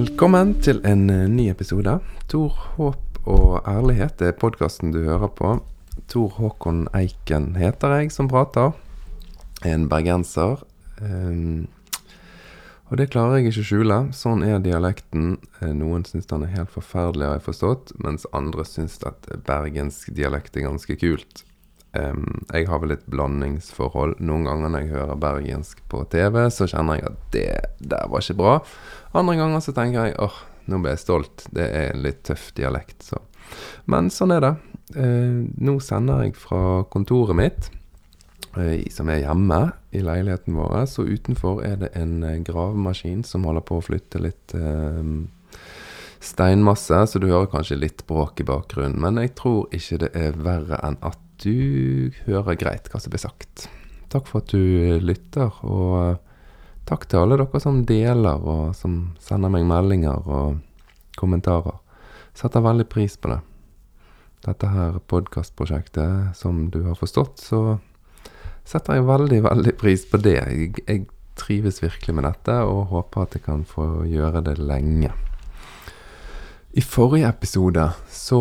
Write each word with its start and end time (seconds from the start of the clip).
Velkommen 0.00 0.54
til 0.64 0.78
en 0.88 1.10
eh, 1.12 1.26
ny 1.28 1.50
episode. 1.50 1.98
Tor, 2.30 2.54
håp 2.78 3.18
og 3.28 3.66
ærlighet 3.68 4.22
er 4.24 4.36
podkasten 4.38 4.94
du 4.94 5.02
hører 5.04 5.28
på. 5.36 5.50
Tor 6.08 6.30
Håkon 6.38 6.86
Eiken 6.96 7.50
heter 7.60 7.92
jeg 7.98 8.12
som 8.14 8.30
prater. 8.30 8.70
En 9.66 9.90
bergenser. 9.92 10.62
Um, 11.02 11.66
og 12.88 12.96
det 12.96 13.10
klarer 13.12 13.42
jeg 13.42 13.50
ikke 13.50 13.66
å 13.66 13.68
skjule. 13.72 13.98
Sånn 14.16 14.46
er 14.46 14.64
dialekten. 14.64 15.34
Eh, 15.60 15.74
noen 15.76 16.08
syns 16.08 16.30
den 16.32 16.46
er 16.48 16.54
helt 16.54 16.72
forferdelig, 16.72 17.26
har 17.26 17.36
jeg 17.36 17.48
forstått, 17.50 17.92
mens 18.00 18.24
andre 18.32 18.64
syns 18.64 18.96
at 19.04 19.28
bergensk 19.50 20.14
dialekt 20.16 20.56
er 20.56 20.70
ganske 20.70 20.96
kult. 21.02 21.44
Um, 21.90 22.44
jeg 22.52 22.68
har 22.70 22.82
vel 22.82 22.94
et 22.94 23.08
blandingsforhold. 23.10 24.18
Noen 24.22 24.46
ganger 24.46 24.70
når 24.70 24.84
jeg 24.84 24.92
hører 24.94 25.22
bergensk 25.24 25.82
på 25.90 26.04
TV, 26.12 26.44
så 26.54 26.68
kjenner 26.70 27.00
jeg 27.00 27.08
at 27.10 27.26
det 27.34 27.48
der 27.92 28.12
var 28.12 28.22
ikke 28.22 28.38
bra. 28.38 28.54
Andre 29.18 29.36
ganger 29.40 29.64
så 29.64 29.74
tenker 29.74 30.10
jeg 30.10 30.18
åh, 30.22 30.38
nå 30.70 30.78
ble 30.82 30.94
jeg 30.94 31.02
stolt. 31.02 31.48
Det 31.54 31.66
er 31.66 31.90
en 31.90 32.04
litt 32.06 32.22
tøff 32.28 32.50
dialekt, 32.58 33.02
så. 33.10 33.22
Men 33.90 34.12
sånn 34.14 34.36
er 34.36 34.46
det. 34.46 34.54
Uh, 34.94 35.46
nå 35.58 35.80
sender 35.82 36.26
jeg 36.26 36.38
fra 36.38 36.82
kontoret 36.92 37.38
mitt. 37.38 37.70
Eh, 38.56 38.82
som 38.90 39.08
er 39.08 39.22
hjemme 39.22 39.60
i 39.94 40.02
leiligheten 40.02 40.56
vår. 40.58 40.84
Så 40.90 41.06
utenfor 41.06 41.62
er 41.66 41.76
det 41.84 41.92
en 41.98 42.22
eh, 42.26 42.40
gravemaskin 42.42 43.22
som 43.26 43.46
holder 43.46 43.62
på 43.66 43.78
å 43.78 43.84
flytte 43.84 44.22
litt 44.22 44.54
eh, 44.58 45.12
steinmasse, 46.20 46.98
så 47.06 47.20
du 47.22 47.30
hører 47.30 47.50
kanskje 47.52 47.78
litt 47.78 48.04
bråk 48.10 48.42
i 48.42 48.48
bakgrunnen. 48.48 48.98
Men 49.00 49.22
jeg 49.22 49.36
tror 49.38 49.70
ikke 49.76 50.02
det 50.04 50.10
er 50.18 50.40
verre 50.42 50.80
enn 50.84 50.98
at 51.06 51.20
du 51.42 52.10
hører 52.26 52.58
greit 52.60 52.88
hva 52.90 53.00
som 53.00 53.12
blir 53.12 53.22
sagt. 53.22 53.68
Takk 54.10 54.26
for 54.26 54.42
at 54.42 54.52
du 54.52 54.98
lytter, 55.04 55.54
og 55.66 55.92
eh, 56.00 56.16
takk 56.88 57.06
til 57.08 57.22
alle 57.22 57.38
dere 57.40 57.60
som 57.62 57.84
deler, 57.86 58.42
og 58.42 58.74
som 58.78 59.14
sender 59.22 59.52
meg 59.52 59.68
meldinger 59.68 60.26
og 60.26 60.58
kommentarer. 61.20 61.78
Setter 62.36 62.64
veldig 62.64 62.88
pris 62.90 63.16
på 63.20 63.30
det. 63.32 63.40
Dette 64.46 64.70
her 64.72 64.98
podkastprosjektet, 65.12 66.36
som 66.36 66.68
du 66.72 66.82
har 66.86 66.98
forstått, 66.98 67.42
så 67.44 67.62
setter 68.64 68.98
jeg 68.98 69.08
veldig, 69.08 69.40
veldig 69.44 69.74
pris 69.80 70.06
på 70.08 70.20
det. 70.22 70.38
Jeg, 70.40 70.84
jeg, 70.86 71.08
trives 71.40 71.78
virkelig 71.80 72.12
med 72.12 72.26
dette 72.26 72.52
og 72.68 72.90
håper 72.90 73.22
at 73.22 73.34
jeg 73.36 73.44
kan 73.46 73.62
få 73.64 74.04
gjøre 74.04 74.42
det 74.44 74.58
lenge. 74.60 75.08
I 76.76 76.82
forrige 76.84 77.30
episode 77.30 77.86
så 78.12 78.40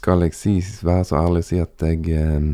skal 0.00 0.24
jeg 0.24 0.32
si, 0.32 0.54
være 0.80 1.04
så 1.04 1.18
ærlig 1.20 1.42
å 1.44 1.48
si 1.50 1.58
at 1.60 1.82
jeg 1.84 2.06
eh, 2.16 2.46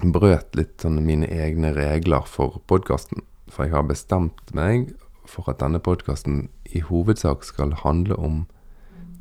brøt 0.00 0.56
litt 0.56 0.80
sånn 0.80 1.02
mine 1.04 1.28
egne 1.28 1.74
regler 1.76 2.24
for 2.24 2.62
podkasten. 2.70 3.20
For 3.52 3.66
jeg 3.66 3.74
har 3.74 3.84
bestemt 3.84 4.54
meg 4.56 4.94
for 5.28 5.50
at 5.52 5.60
denne 5.60 5.82
podkasten 5.84 6.46
i 6.72 6.80
hovedsak 6.80 7.44
skal 7.44 7.76
handle 7.82 8.16
om 8.16 8.46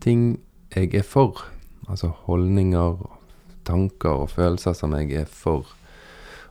ting 0.04 0.40
jeg 0.72 0.94
er 0.96 1.04
for. 1.04 1.44
Altså 1.92 2.14
holdninger, 2.30 3.04
tanker 3.68 4.24
og 4.24 4.32
følelser 4.38 4.78
som 4.78 4.96
jeg 4.96 5.12
er 5.26 5.28
for 5.28 5.76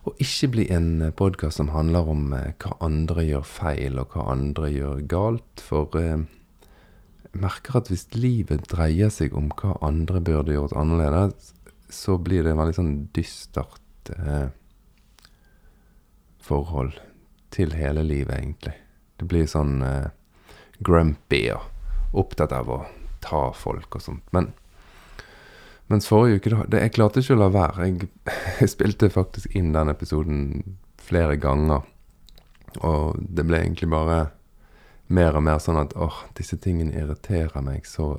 og 0.01 0.17
ikke 0.17 0.47
bli 0.49 0.63
en 0.73 1.11
podkast 1.13 1.59
som 1.59 1.67
handler 1.75 2.07
om 2.09 2.31
eh, 2.33 2.53
hva 2.61 2.73
andre 2.81 3.21
gjør 3.21 3.43
feil, 3.45 3.99
og 4.01 4.15
hva 4.15 4.31
andre 4.33 4.71
gjør 4.73 5.03
galt. 5.05 5.61
For 5.61 5.93
eh, 5.99 6.23
merker 7.37 7.79
at 7.79 7.91
hvis 7.91 8.07
livet 8.15 8.67
dreier 8.71 9.11
seg 9.13 9.35
om 9.37 9.49
hva 9.59 9.77
andre 9.85 10.21
burde 10.23 10.55
gjort 10.55 10.75
annerledes, 10.77 11.53
så 11.91 12.17
blir 12.17 12.43
det 12.43 12.53
en 12.53 12.61
veldig 12.61 12.77
sånn 12.77 12.93
dystert 13.15 14.11
eh, 14.15 14.49
forhold 16.41 16.97
til 17.51 17.75
hele 17.75 18.03
livet, 18.07 18.37
egentlig. 18.37 18.75
Det 19.19 19.27
blir 19.29 19.49
sånn 19.49 19.81
eh, 19.85 20.09
grumpy 20.81 21.43
og 21.53 22.17
opptatt 22.23 22.55
av 22.55 22.71
å 22.71 22.79
ta 23.23 23.43
folk 23.55 23.99
og 23.99 24.03
sånt. 24.03 24.25
Men 24.35 24.51
mens 25.91 26.07
forrige 26.07 26.39
uke, 26.39 26.65
det, 26.71 26.81
jeg 26.85 26.95
klarte 26.95 27.23
ikke 27.23 27.35
å 27.35 27.41
la 27.43 27.49
være. 27.53 27.87
Jeg, 27.89 28.09
jeg, 28.61 28.71
spilte 28.71 29.11
faktisk 29.11 29.55
inn 29.57 29.73
den 29.75 29.91
episoden 29.91 30.77
flere 31.01 31.35
ganger. 31.41 31.83
Og 32.87 33.19
det 33.19 33.45
ble 33.47 33.59
egentlig 33.59 33.91
bare 33.91 34.31
mer 35.11 35.35
og 35.37 35.43
mer 35.45 35.59
sånn 35.61 35.79
at 35.81 35.95
åh, 35.99 36.23
disse 36.37 36.57
tingene 36.61 36.95
irriterer 36.95 37.63
meg 37.65 37.87
så 37.89 38.15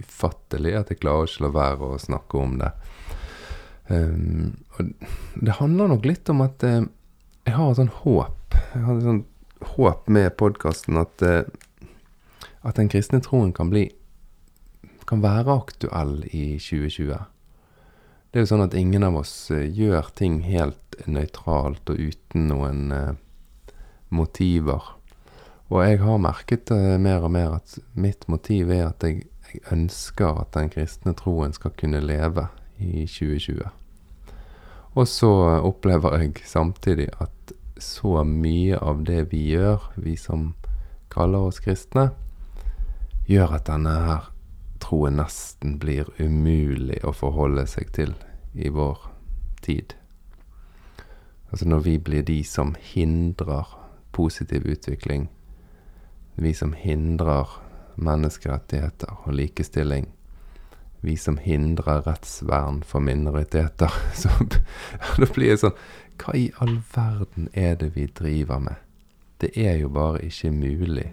ufattelig 0.00 0.74
at 0.78 0.90
jeg 0.90 1.00
klarer 1.02 1.28
ikke 1.28 1.42
å 1.42 1.46
la 1.46 1.52
være 1.54 1.90
å 1.94 2.00
snakke 2.02 2.40
om 2.40 2.56
det. 2.62 2.70
Um, 3.88 4.54
og 4.74 4.94
det 5.44 5.58
handler 5.60 5.92
nok 5.92 6.08
litt 6.08 6.30
om 6.32 6.40
at 6.44 6.64
uh, 6.64 6.86
jeg 7.44 7.56
har 7.56 7.70
et 7.70 7.80
sånn 7.82 7.92
håp. 8.00 8.56
Jeg 8.72 8.86
har 8.86 8.96
et 8.96 9.06
sånn 9.08 9.22
håp 9.74 10.08
med 10.16 10.34
podkasten 10.40 10.98
at, 11.00 11.24
uh, 11.24 11.44
at 12.64 12.80
den 12.80 12.90
kristne 12.92 13.22
troen 13.24 13.52
kan 13.56 13.72
bli 13.72 13.88
kan 15.04 15.20
være 15.20 15.52
aktuell 15.52 16.22
i 16.32 16.56
2020. 16.56 17.26
Det 18.32 18.40
er 18.40 18.46
jo 18.46 18.50
sånn 18.54 18.64
at 18.64 18.76
ingen 18.78 19.04
av 19.04 19.18
oss 19.20 19.34
eh, 19.52 19.66
gjør 19.68 20.08
ting 20.16 20.38
helt 20.46 20.96
nøytralt 21.04 21.92
og 21.92 22.00
uten 22.00 22.46
noen 22.48 22.86
motiver. 24.08 24.94
Og 25.72 25.80
jeg 25.84 26.00
har 26.02 26.20
merket 26.20 26.70
uh, 26.74 26.96
mer 27.00 27.24
og 27.24 27.32
mer 27.32 27.56
at 27.56 27.78
mitt 27.96 28.26
motiv 28.28 28.70
er 28.70 28.90
at 28.90 29.06
jeg, 29.06 29.24
jeg, 29.48 29.62
ønsker 29.72 30.42
at 30.42 30.52
den 30.56 30.68
kristne 30.72 31.14
troen 31.16 31.54
skal 31.56 31.72
kunne 31.78 32.02
leve 32.04 32.48
i 32.78 33.06
2020. 33.06 33.64
Og 34.94 35.08
så 35.08 35.30
opplever 35.64 36.18
jeg 36.20 36.44
samtidig 36.46 37.08
at 37.22 37.54
så 37.80 38.22
mye 38.26 38.78
av 38.78 39.02
det 39.06 39.30
vi 39.32 39.40
gjør, 39.54 39.90
vi 39.96 40.14
som 40.20 40.52
kaller 41.10 41.48
oss 41.48 41.58
kristne, 41.62 42.10
gjør 43.26 43.56
at 43.56 43.66
denne 43.70 43.94
her 44.04 44.30
troen 44.84 45.16
nesten 45.18 45.78
blir 45.80 46.10
umulig 46.20 47.00
å 47.06 47.14
forholde 47.16 47.64
seg 47.70 47.90
til 47.96 48.12
i 48.54 48.68
vår 48.68 49.08
tid. 49.64 49.94
Altså 51.50 51.68
når 51.70 51.86
vi 51.86 51.96
blir 52.02 52.26
de 52.26 52.40
som 52.46 52.74
hindrer 52.92 53.70
positiv 54.14 54.66
utvikling, 54.70 55.28
vi 56.34 56.52
som 56.54 56.74
hindrer 56.76 57.60
menneskerettigheter 57.96 59.24
og 59.24 59.34
likestilling, 59.38 60.08
vi 61.04 61.16
som 61.20 61.36
hindrer 61.38 62.06
rettsvern 62.06 62.82
for 62.82 63.04
minoriteter, 63.04 63.92
så 64.22 64.32
da 65.20 65.28
blir 65.34 65.54
det 65.54 65.60
sånn 65.66 65.78
Hva 66.14 66.32
i 66.38 66.46
all 66.62 66.78
verden 66.94 67.48
er 67.58 67.74
det 67.80 67.94
vi 67.96 68.06
driver 68.06 68.60
med? 68.62 68.78
Det 69.42 69.50
er 69.58 69.80
jo 69.80 69.88
bare 69.90 70.22
ikke 70.22 70.52
mulig 70.54 71.08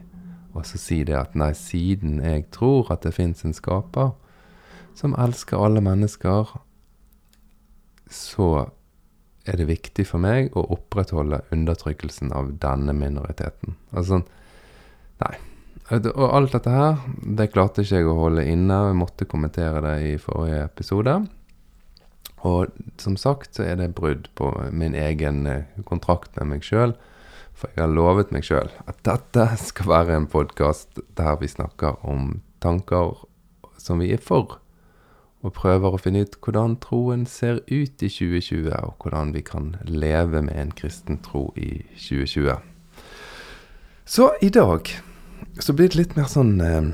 så 0.59 0.77
si 0.77 1.03
det 1.07 1.15
at 1.15 1.35
nei, 1.37 1.53
siden 1.55 2.19
jeg 2.23 2.49
tror 2.51 2.91
at 2.91 3.05
det 3.05 3.15
fins 3.15 3.45
en 3.47 3.55
skaper 3.55 4.11
som 4.97 5.15
elsker 5.15 5.57
alle 5.57 5.81
mennesker, 5.81 6.51
så 8.11 8.49
er 9.47 9.57
det 9.57 9.69
viktig 9.69 10.05
for 10.05 10.21
meg 10.21 10.51
å 10.57 10.65
opprettholde 10.75 11.41
undertrykkelsen 11.55 12.33
av 12.35 12.51
denne 12.61 12.93
minoriteten. 12.93 13.77
Altså 13.93 14.19
sånn 14.19 14.27
Nei. 15.21 15.35
Og 15.91 16.27
alt 16.31 16.53
dette 16.55 16.71
her, 16.71 17.01
det 17.37 17.49
klarte 17.51 17.83
ikke 17.83 17.99
jeg 17.99 18.07
å 18.07 18.15
holde 18.15 18.47
inne. 18.47 18.77
Jeg 18.87 18.99
måtte 19.01 19.27
kommentere 19.27 19.81
det 19.83 19.95
i 20.07 20.11
forrige 20.21 20.63
episode. 20.69 21.17
Og 22.47 22.71
som 23.01 23.17
sagt 23.19 23.57
så 23.57 23.65
er 23.67 23.81
det 23.81 23.93
brudd 23.97 24.29
på 24.39 24.53
min 24.71 24.95
egen 24.97 25.43
eh, 25.49 25.81
kontrakt 25.85 26.37
med 26.39 26.55
meg 26.55 26.65
sjøl 26.65 26.95
for 27.61 27.69
jeg 27.75 27.83
har 27.83 27.93
lovet 27.93 28.31
meg 28.33 28.45
sjøl 28.45 28.71
at 28.89 29.03
dette 29.05 29.45
skal 29.61 29.91
være 29.91 30.17
en 30.17 30.29
podkast 30.31 31.01
der 31.17 31.37
vi 31.41 31.49
snakker 31.51 32.01
om 32.07 32.39
tanker 32.63 33.21
som 33.81 34.01
vi 34.01 34.11
er 34.13 34.21
for, 34.21 34.57
og 35.41 35.55
prøver 35.57 35.93
å 35.93 35.99
finne 36.01 36.23
ut 36.25 36.37
hvordan 36.41 36.75
troen 36.83 37.25
ser 37.29 37.63
ut 37.69 38.03
i 38.05 38.09
2020, 38.09 38.69
og 38.77 39.01
hvordan 39.01 39.33
vi 39.33 39.41
kan 39.45 39.71
leve 39.85 40.43
med 40.45 40.57
en 40.57 40.73
kristen 40.77 41.17
tro 41.25 41.47
i 41.57 41.81
2020. 41.97 42.61
Så 44.05 44.27
i 44.41 44.51
dag 44.53 44.89
så 45.59 45.73
blir 45.73 45.89
det 45.91 45.99
litt 45.99 46.15
mer 46.15 46.29
sånn 46.31 46.53
eh, 46.63 46.91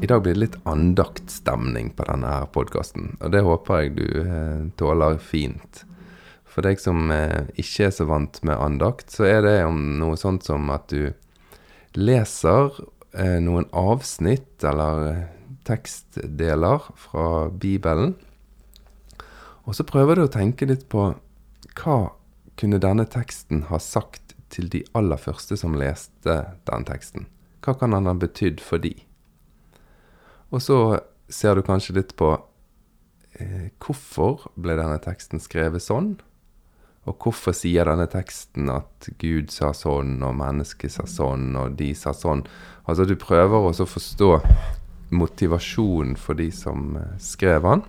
I 0.00 0.08
dag 0.10 0.22
blir 0.22 0.36
det 0.36 0.44
litt 0.44 0.58
andaktstemning 0.68 1.92
på 1.96 2.06
denne 2.08 2.34
her 2.38 2.50
podkasten, 2.54 3.16
og 3.20 3.32
det 3.34 3.42
håper 3.46 3.82
jeg 3.82 3.96
du 3.98 4.06
eh, 4.22 4.60
tåler 4.80 5.18
fint. 5.18 5.84
For 6.50 6.66
deg 6.66 6.80
som 6.82 7.10
eh, 7.14 7.50
ikke 7.60 7.88
er 7.88 7.94
så 7.94 8.06
vant 8.10 8.40
med 8.46 8.58
andakt, 8.58 9.10
så 9.14 9.26
er 9.28 9.42
det 9.46 9.56
om 9.66 9.80
noe 10.00 10.18
sånt 10.20 10.46
som 10.46 10.70
at 10.74 10.90
du 10.90 11.12
leser 11.98 12.70
eh, 13.14 13.38
noen 13.42 13.66
avsnitt 13.76 14.62
eller 14.66 15.06
eh, 15.10 15.26
tekstdeler 15.66 16.86
fra 16.98 17.48
Bibelen. 17.50 18.14
Og 19.66 19.76
så 19.78 19.86
prøver 19.86 20.18
du 20.18 20.26
å 20.26 20.32
tenke 20.32 20.66
litt 20.66 20.88
på 20.90 21.10
hva 21.80 21.98
kunne 22.60 22.80
denne 22.82 23.06
teksten 23.08 23.66
ha 23.70 23.78
sagt 23.82 24.34
til 24.50 24.66
de 24.72 24.82
aller 24.98 25.20
første 25.20 25.58
som 25.58 25.76
leste 25.78 26.40
den 26.66 26.88
teksten? 26.88 27.28
Hva 27.60 27.76
kan 27.76 27.92
han 27.96 28.08
ha 28.08 28.14
betydd 28.16 28.62
for 28.64 28.82
de? 28.82 28.94
Og 30.50 30.62
så 30.64 30.78
ser 31.30 31.56
du 31.56 31.62
kanskje 31.66 31.96
litt 31.98 32.16
på 32.18 32.32
eh, 33.38 33.70
hvorfor 33.82 34.48
ble 34.58 34.76
denne 34.78 34.98
teksten 35.02 35.42
skrevet 35.42 35.84
sånn? 35.84 36.16
Og 37.08 37.16
hvorfor 37.22 37.54
sier 37.56 37.88
denne 37.88 38.08
teksten 38.10 38.68
at 38.72 39.08
Gud 39.22 39.52
sa 39.54 39.70
sånn, 39.76 40.18
og 40.26 40.36
mennesket 40.36 40.92
sa 40.92 41.06
sånn, 41.08 41.54
og 41.56 41.78
de 41.78 41.92
sa 41.96 42.12
sånn? 42.16 42.44
Altså, 42.84 43.06
du 43.08 43.16
prøver 43.20 43.70
også 43.70 43.86
å 43.86 43.94
forstå 43.94 44.30
motivasjonen 45.16 46.18
for 46.20 46.38
de 46.38 46.50
som 46.54 46.94
eh, 47.00 47.16
skrev 47.22 47.66
den. 47.66 47.86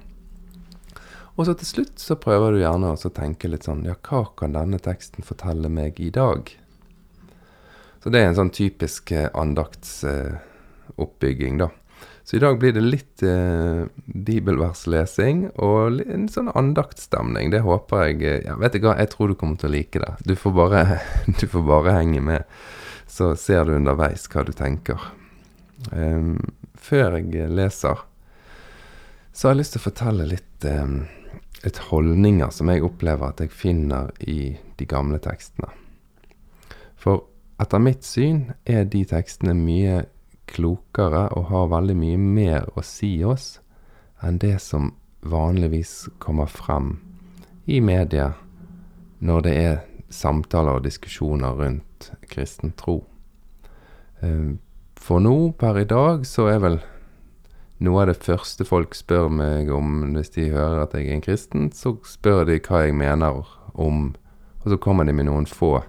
Og 1.37 1.47
så 1.47 1.55
til 1.57 1.69
slutt 1.69 2.01
så 2.01 2.17
prøver 2.19 2.53
du 2.53 2.61
gjerne 2.61 2.91
å 2.93 3.11
tenke 3.15 3.49
litt 3.49 3.65
sånn 3.65 3.85
Ja, 3.87 3.95
hva 3.95 4.25
kan 4.37 4.53
denne 4.53 4.81
teksten 4.83 5.25
fortelle 5.25 5.71
meg 5.71 5.99
i 6.03 6.11
dag? 6.13 6.51
Så 8.03 8.09
det 8.09 8.19
er 8.19 8.25
en 8.31 8.39
sånn 8.39 8.53
typisk 8.53 9.11
eh, 9.13 9.29
andaktsoppbygging, 9.37 11.57
da. 11.61 11.67
Så 12.23 12.37
i 12.37 12.39
dag 12.39 12.59
blir 12.59 12.73
det 12.73 12.81
litt 12.81 13.23
eh, 13.25 13.85
bibelverslesing 14.05 15.49
og 15.61 16.01
en 16.05 16.29
sånn 16.29 16.49
andaktstemning. 16.55 17.51
Det 17.53 17.59
håper 17.65 17.97
jeg 18.07 18.23
eh, 18.23 18.41
ja, 18.45 18.55
Vet 18.61 18.73
du 18.77 18.81
hva, 18.85 18.95
jeg 18.97 19.09
tror 19.13 19.27
du 19.29 19.35
kommer 19.37 19.57
til 19.61 19.69
å 19.69 19.75
like 19.75 19.99
det. 20.01 20.13
Du 20.25 20.35
får 20.37 20.51
bare, 20.57 20.81
du 21.39 21.45
får 21.49 21.63
bare 21.67 21.97
henge 21.97 22.21
med, 22.25 22.41
så 23.09 23.25
ser 23.37 23.61
du 23.67 23.71
underveis 23.77 24.23
hva 24.31 24.41
du 24.47 24.53
tenker. 24.55 24.99
Um, 25.91 26.37
før 26.77 27.17
jeg 27.19 27.49
leser, 27.49 27.97
så 29.33 29.47
har 29.47 29.53
jeg 29.55 29.61
lyst 29.63 29.73
til 29.75 29.81
å 29.81 29.89
fortelle 29.89 30.23
litt 30.29 30.61
um, 30.69 30.97
et 31.65 31.77
holdninger 31.89 32.49
som 32.53 32.69
jeg 32.71 32.85
opplever 32.85 33.25
at 33.29 33.39
jeg 33.41 33.51
finner 33.53 34.11
i 34.23 34.57
de 34.77 34.85
gamle 34.89 35.19
tekstene. 35.21 35.69
For 37.01 37.25
etter 37.61 37.81
mitt 37.83 38.05
syn 38.07 38.51
er 38.65 38.87
de 38.89 39.03
tekstene 39.05 39.53
mye 39.57 40.01
klokere 40.51 41.27
og 41.37 41.49
har 41.51 41.69
veldig 41.71 41.95
mye 41.97 42.17
mer 42.21 42.71
å 42.75 42.83
si 42.85 43.13
oss 43.23 43.59
enn 44.25 44.39
det 44.41 44.57
som 44.63 44.91
vanligvis 45.21 46.09
kommer 46.21 46.49
frem 46.49 46.95
i 47.69 47.79
media 47.81 48.31
når 49.21 49.45
det 49.45 49.53
er 49.61 49.77
samtaler 50.11 50.79
og 50.79 50.85
diskusjoner 50.85 51.53
rundt 51.55 52.09
kristen 52.31 52.73
tro. 52.77 52.97
Eh, 54.21 54.57
for 54.97 55.21
nå, 55.21 55.53
per 55.57 55.79
i 55.81 55.85
dag, 55.85 56.25
så 56.27 56.47
er 56.51 56.59
vel 56.61 56.79
noe 57.81 58.03
av 58.03 58.11
det 58.11 58.19
første 58.21 58.65
folk 58.67 58.97
spør 58.97 59.29
meg 59.33 59.69
om 59.73 60.11
hvis 60.15 60.33
de 60.35 60.49
hører 60.53 60.83
at 60.83 60.97
jeg 60.97 61.07
er 61.07 61.15
en 61.15 61.23
kristen, 61.25 61.69
så 61.73 61.95
spør 62.05 62.43
de 62.49 62.59
hva 62.61 62.83
jeg 62.85 62.97
mener 62.97 63.41
om, 63.73 64.11
og 64.61 64.67
så 64.73 64.77
kommer 64.81 65.07
de 65.07 65.15
med 65.17 65.29
noen 65.29 65.49
få 65.49 65.79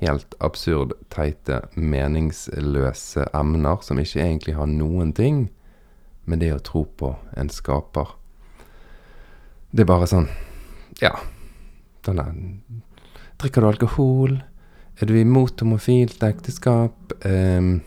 helt 0.00 0.34
absurd, 0.44 0.94
teite, 1.12 1.62
meningsløse 1.74 3.26
emner 3.36 3.82
som 3.82 4.00
ikke 4.00 4.22
egentlig 4.22 4.54
har 4.58 4.70
noen 4.70 5.12
ting 5.16 5.48
med 6.28 6.42
det 6.44 6.52
å 6.54 6.62
tro 6.62 6.84
på 6.98 7.14
en 7.36 7.50
skaper. 7.52 8.14
Det 9.70 9.84
er 9.84 9.90
bare 9.90 10.08
sånn 10.10 10.28
Ja. 11.02 11.12
Denne, 12.06 12.24
drikker 13.38 13.62
du 13.62 13.68
alkohol? 13.68 14.38
Er 14.98 15.06
du 15.06 15.14
imot 15.18 15.60
homofilt 15.60 16.22
ekteskap? 16.24 17.12
Um, 17.22 17.82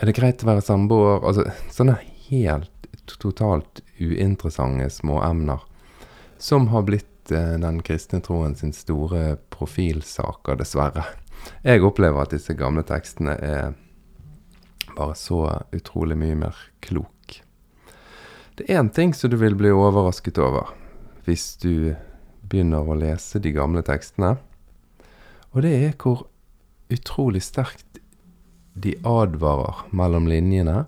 er 0.00 0.08
det 0.08 0.16
greit 0.16 0.42
å 0.42 0.48
være 0.48 0.64
samboer? 0.64 1.22
Altså 1.24 1.46
sånne 1.72 1.98
helt 2.28 2.90
totalt 3.20 3.82
uinteressante 4.00 4.88
småemner 4.92 5.62
som 6.40 6.68
har 6.72 6.84
blitt 6.88 7.06
Eh, 7.30 7.58
den 7.58 7.82
kristne 7.82 8.20
troen 8.20 8.54
sin 8.54 8.72
store 8.72 9.36
profilsaker, 9.54 10.58
dessverre. 10.58 11.04
Jeg 11.64 11.84
opplever 11.86 12.24
at 12.24 12.34
disse 12.34 12.54
gamle 12.58 12.82
tekstene 12.86 13.36
er 13.38 13.72
bare 14.96 15.14
så 15.16 15.44
utrolig 15.76 16.18
mye 16.18 16.36
mer 16.42 16.58
klok. 16.84 17.40
Det 18.58 18.66
er 18.68 18.80
én 18.80 18.90
ting 18.92 19.14
som 19.16 19.30
du 19.30 19.38
vil 19.40 19.56
bli 19.56 19.70
overrasket 19.72 20.40
over 20.42 20.74
hvis 21.24 21.54
du 21.62 21.94
begynner 22.50 22.84
å 22.84 22.98
lese 22.98 23.38
de 23.40 23.52
gamle 23.54 23.82
tekstene, 23.86 24.34
og 25.54 25.62
det 25.62 25.72
er 25.76 25.94
hvor 26.00 26.26
utrolig 26.90 27.42
sterkt 27.46 28.00
de 28.74 28.96
advarer 29.06 29.84
mellom 29.94 30.26
linjene 30.30 30.84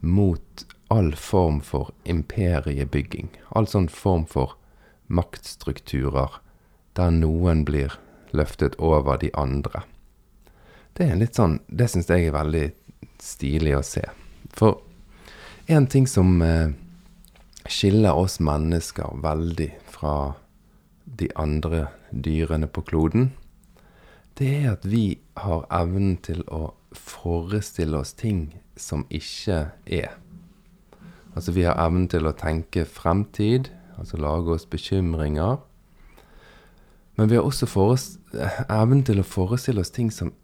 mot 0.00 0.64
all 0.92 1.10
form 1.18 1.58
for 1.60 1.90
imperiebygging. 2.06 3.32
All 3.50 3.66
sånn 3.66 3.88
form 3.90 4.26
for 4.30 4.54
maktstrukturer 5.08 6.40
der 6.96 7.12
noen 7.12 7.64
blir 7.64 7.98
løftet 8.36 8.76
over 8.78 9.20
de 9.20 9.30
andre. 9.36 9.84
Det 10.96 11.10
er 11.10 11.18
litt 11.20 11.36
sånn 11.36 11.58
Det 11.68 11.88
syns 11.92 12.08
jeg 12.08 12.28
er 12.28 12.36
veldig 12.36 12.66
stilig 13.20 13.76
å 13.76 13.84
se. 13.84 14.04
For 14.56 14.80
en 15.68 15.86
ting 15.90 16.06
som 16.08 16.40
eh, 16.42 16.72
skiller 17.68 18.16
oss 18.16 18.38
mennesker 18.40 19.18
veldig 19.22 19.70
fra 19.90 20.36
de 21.04 21.28
andre 21.36 21.86
dyrene 22.10 22.68
på 22.68 22.84
kloden, 22.86 23.32
det 24.38 24.50
er 24.62 24.72
at 24.74 24.84
vi 24.84 25.18
har 25.40 25.64
evnen 25.72 26.18
til 26.24 26.42
å 26.52 26.74
forestille 26.96 27.98
oss 27.98 28.12
ting 28.16 28.50
som 28.76 29.06
ikke 29.08 29.70
er. 29.86 30.16
Altså 31.36 31.52
vi 31.56 31.64
har 31.68 31.80
evnen 31.80 32.08
til 32.12 32.28
å 32.28 32.36
tenke 32.36 32.84
fremtid, 32.88 33.70
altså 33.96 34.20
lage 34.20 34.54
oss 34.54 34.66
bekymringer. 34.70 35.58
Men 37.16 37.28
vi 37.28 37.36
har 37.36 37.46
også 37.48 37.68
evnen 38.68 39.04
til 39.04 39.20
å 39.20 39.26
forestille 39.26 39.80
oss 39.80 39.94
ting 39.94 40.10
som 40.12 40.34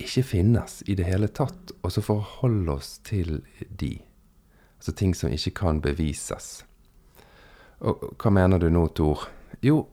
ikke 0.00 0.24
finnes 0.24 0.80
i 0.88 0.96
det 0.96 1.06
hele 1.06 1.28
tatt, 1.28 1.74
og 1.82 1.92
så 1.92 2.02
forholde 2.02 2.72
oss 2.72 2.96
til 3.04 3.42
de. 3.68 3.98
Altså 4.80 4.94
ting 4.96 5.14
som 5.14 5.32
ikke 5.32 5.54
kan 5.60 5.80
bevises. 5.84 6.64
Og 7.84 8.14
hva 8.16 8.32
mener 8.32 8.58
du 8.58 8.70
nå, 8.72 8.86
Tor? 8.96 9.28
Jo, 9.62 9.84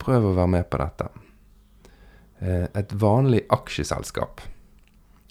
prøv 0.00 0.30
å 0.30 0.36
være 0.36 0.54
med 0.56 0.68
på 0.72 0.80
dette. 0.80 1.08
Eh, 2.40 2.66
et 2.74 2.92
vanlig 2.96 3.44
aksjeselskap, 3.52 4.40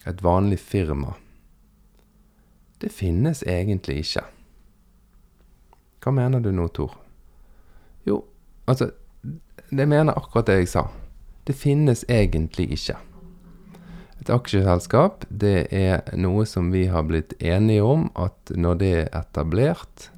et 0.05 0.23
vanlig 0.23 0.59
firma, 0.61 1.15
det 2.79 2.93
finnes 2.95 3.41
egentlig 3.43 3.99
ikke. 4.05 4.23
Hva 5.99 6.13
mener 6.15 6.39
du 6.39 6.53
nå, 6.55 6.69
Tor? 6.71 6.93
Jo, 8.07 8.23
altså 8.67 8.91
Det 9.69 9.85
mener 9.85 10.17
akkurat 10.17 10.47
det 10.47 10.55
jeg 10.63 10.67
sa. 10.71 10.87
Det 11.45 11.53
finnes 11.53 12.01
egentlig 12.09 12.71
ikke. 12.73 12.95
Et 14.19 14.29
aksjeselskap, 14.33 15.25
det 15.29 15.67
er 15.71 16.01
noe 16.17 16.45
som 16.49 16.71
vi 16.73 16.87
har 16.89 17.05
blitt 17.05 17.35
enige 17.37 17.83
om 17.85 18.07
at 18.17 18.51
når 18.55 18.79
det 18.81 18.89
er 18.97 19.11
etablert, 19.19 20.09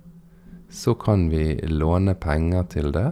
så 0.72 0.96
kan 0.96 1.28
vi 1.30 1.60
låne 1.68 2.16
penger 2.16 2.64
til 2.72 2.94
det, 2.96 3.12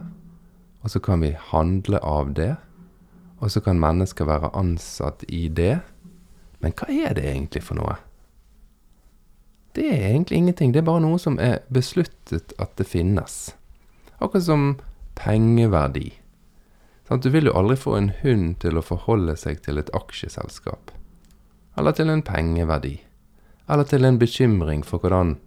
og 0.81 0.93
så 0.93 1.01
kan 1.03 1.21
vi 1.21 1.33
handle 1.51 1.99
av 1.99 2.33
det, 2.39 2.53
og 3.39 3.51
så 3.51 3.59
kan 3.63 3.79
mennesker 3.79 4.27
være 4.27 4.53
ansatt 4.55 5.25
i 5.27 5.47
det. 5.47 5.79
Men 6.59 6.75
hva 6.75 6.87
er 6.87 7.15
det 7.19 7.27
egentlig 7.27 7.63
for 7.63 7.79
noe? 7.79 7.99
Det 9.75 9.85
er 9.85 10.09
egentlig 10.09 10.37
ingenting. 10.37 10.73
Det 10.73 10.81
er 10.81 10.89
bare 10.89 11.03
noe 11.03 11.19
som 11.21 11.37
er 11.39 11.61
besluttet 11.71 12.55
at 12.59 12.73
det 12.79 12.87
finnes. 12.89 13.53
Akkurat 14.19 14.45
som 14.45 14.63
pengeverdi. 15.19 16.13
Sånn, 17.07 17.21
du 17.23 17.29
vil 17.33 17.49
jo 17.49 17.55
aldri 17.57 17.77
få 17.79 17.95
en 17.97 18.11
hund 18.21 18.59
til 18.63 18.77
å 18.77 18.85
forholde 18.85 19.35
seg 19.39 19.63
til 19.65 19.79
et 19.81 19.91
aksjeselskap. 19.97 20.91
Eller 21.79 21.95
til 21.95 22.11
en 22.11 22.23
pengeverdi. 22.25 22.99
Eller 23.69 23.87
til 23.87 24.05
en 24.05 24.19
bekymring 24.19 24.83
for 24.85 25.01
hvordan 25.01 25.37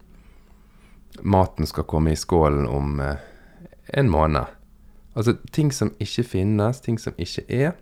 maten 1.20 1.68
skal 1.68 1.84
komme 1.84 2.14
i 2.14 2.18
skålen 2.18 2.64
om 2.66 3.00
eh, 3.04 3.20
en 3.92 4.10
måned. 4.10 4.48
Altså 5.12 5.36
ting 5.52 5.72
som 5.74 5.92
ikke 6.00 6.24
finnes, 6.24 6.80
ting 6.80 6.96
som 6.98 7.14
ikke 7.20 7.44
er. 7.52 7.74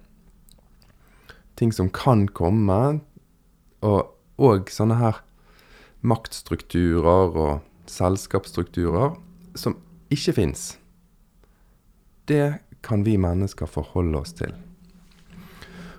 Ting 1.57 1.71
som 1.73 1.91
kan 1.95 2.27
komme. 2.27 3.01
Og, 3.87 4.11
og 4.37 4.73
sånne 4.75 4.99
her 4.99 5.23
maktstrukturer 6.03 7.37
og 7.37 7.89
selskapsstrukturer 7.89 9.15
som 9.55 9.79
ikke 10.11 10.35
fins. 10.37 10.80
Det 12.31 12.55
kan 12.87 13.03
vi 13.03 13.17
mennesker 13.19 13.67
forholde 13.67 14.21
oss 14.23 14.37
til. 14.39 14.53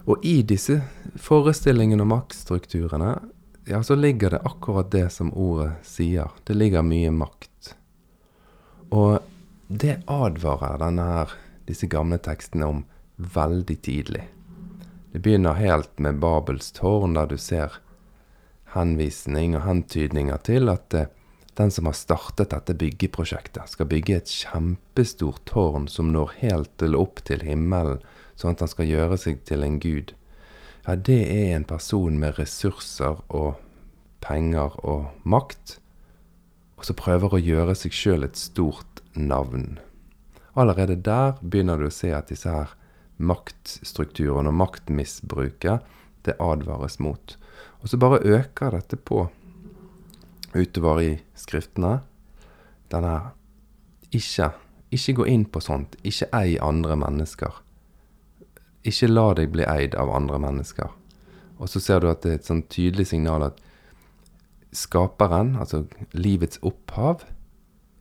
Og 0.07 0.23
i 0.23 0.37
disse 0.47 0.77
forestillingene 1.19 2.05
og 2.05 2.11
maktstrukturene, 2.13 3.11
ja, 3.67 3.81
så 3.83 3.97
ligger 3.99 4.37
det 4.37 4.39
akkurat 4.47 4.93
det 4.93 5.09
som 5.11 5.33
ordet 5.35 5.73
sier. 5.83 6.31
Det 6.47 6.55
ligger 6.55 6.87
mye 6.87 7.11
makt. 7.11 7.73
Og 8.95 9.19
det 9.67 9.99
advarer 10.07 10.79
denne 10.79 11.09
her, 11.09 11.35
disse 11.67 11.91
gamle 11.91 12.17
tekstene 12.23 12.71
om 12.77 12.83
veldig 13.35 13.77
tidlig. 13.83 14.23
Det 15.11 15.19
begynner 15.19 15.59
helt 15.59 15.99
med 15.99 16.23
Babels 16.23 16.71
tårn, 16.79 17.19
der 17.19 17.27
du 17.27 17.35
ser 17.35 17.75
henvisning 18.71 19.59
og 19.59 19.67
hentydninger 19.67 20.39
til 20.47 20.71
at 20.71 20.87
det 20.95 21.09
den 21.59 21.71
som 21.71 21.85
har 21.85 21.97
startet 21.97 22.53
dette 22.53 22.75
byggeprosjektet, 22.79 23.69
skal 23.73 23.89
bygge 23.91 24.17
et 24.21 24.31
kjempestort 24.31 25.43
tårn 25.49 25.87
som 25.91 26.11
når 26.13 26.37
helt 26.39 26.71
til 26.79 26.95
opp 26.95 27.23
til 27.27 27.43
himmelen, 27.45 27.99
sånn 28.39 28.55
at 28.55 28.63
han 28.63 28.71
skal 28.71 28.89
gjøre 28.89 29.19
seg 29.19 29.43
til 29.47 29.65
en 29.65 29.77
gud. 29.83 30.13
Ja, 30.87 30.95
det 30.95 31.19
er 31.27 31.55
en 31.55 31.67
person 31.67 32.17
med 32.21 32.39
ressurser 32.39 33.19
og 33.29 33.59
penger 34.23 34.77
og 34.87 35.11
makt, 35.27 35.77
og 36.79 36.87
som 36.87 36.97
prøver 36.97 37.35
å 37.35 37.41
gjøre 37.41 37.75
seg 37.77 37.93
sjøl 37.93 38.25
et 38.25 38.39
stort 38.39 39.03
navn. 39.13 39.75
Allerede 40.57 40.97
der 40.97 41.37
begynner 41.41 41.77
du 41.79 41.87
å 41.89 41.93
se 41.93 42.09
at 42.15 42.31
disse 42.31 42.49
her 42.49 42.73
maktstrukturene 43.21 44.49
og 44.49 44.57
maktmisbruket, 44.63 45.85
det 46.25 46.37
advares 46.41 46.97
mot. 47.01 47.35
Og 47.81 47.89
så 47.89 47.97
bare 48.01 48.21
øker 48.25 48.73
dette 48.77 48.97
på 48.97 49.27
utover 50.55 51.01
i 51.01 51.11
skriftene. 51.37 51.99
Denne 52.91 53.15
ikke, 54.11 54.51
ikke 54.91 55.17
gå 55.21 55.27
inn 55.31 55.45
på 55.47 55.61
sånt. 55.63 55.95
Ikke 56.03 56.29
ei 56.35 56.57
andre 56.61 56.97
mennesker. 56.99 57.61
Ikke 58.87 59.11
la 59.11 59.27
deg 59.37 59.51
bli 59.53 59.67
eid 59.67 59.95
av 59.95 60.11
andre 60.13 60.39
mennesker. 60.41 60.89
Og 61.61 61.69
så 61.69 61.79
ser 61.83 62.01
du 62.01 62.09
at 62.09 62.23
det 62.23 62.31
er 62.31 62.39
et 62.39 62.49
sånn 62.49 62.65
tydelig 62.73 63.11
signal 63.11 63.45
at 63.51 63.61
skaperen, 64.75 65.55
altså 65.59 65.83
livets 66.15 66.59
opphav, 66.65 67.25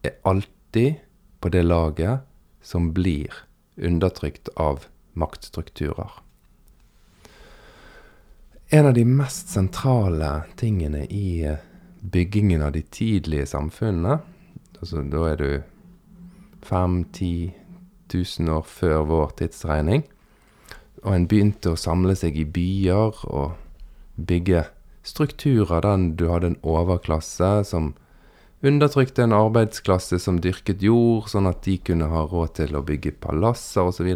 er 0.07 0.17
alltid 0.25 1.03
på 1.41 1.51
det 1.53 1.65
laget 1.67 2.25
som 2.65 2.93
blir 2.97 3.35
undertrykt 3.77 4.49
av 4.57 4.87
maktstrukturer. 5.13 6.11
En 8.71 8.87
av 8.87 8.95
de 8.95 9.05
mest 9.05 9.51
sentrale 9.51 10.45
tingene 10.57 11.03
i 11.11 11.43
eh, 11.43 11.59
byggingen 12.01 12.63
av 12.63 12.73
de 12.73 12.83
tidlige 12.83 13.47
samfunnene, 13.51 14.21
altså 14.81 15.05
da 15.05 15.25
er 15.31 15.41
du 15.41 15.51
5000-10 16.67 17.53
000 18.15 18.53
år 18.57 18.67
før 18.67 19.05
vår 19.09 19.35
tidsregning, 19.39 20.05
og 21.05 21.15
en 21.15 21.27
begynte 21.29 21.73
å 21.73 21.81
samle 21.81 22.17
seg 22.19 22.37
i 22.37 22.45
byer 22.45 23.25
og 23.31 23.57
bygge 24.21 24.67
strukturer 25.07 25.81
der 25.85 26.09
du 26.17 26.27
hadde 26.29 26.53
en 26.53 26.61
overklasse 26.67 27.51
som 27.69 27.95
undertrykte 28.67 29.25
en 29.25 29.33
arbeidsklasse 29.33 30.19
som 30.21 30.41
dyrket 30.45 30.83
jord, 30.85 31.31
sånn 31.33 31.49
at 31.49 31.63
de 31.65 31.79
kunne 31.81 32.11
ha 32.13 32.27
råd 32.29 32.59
til 32.61 32.77
å 32.77 32.85
bygge 32.85 33.17
palasser 33.23 33.89
osv. 33.89 34.11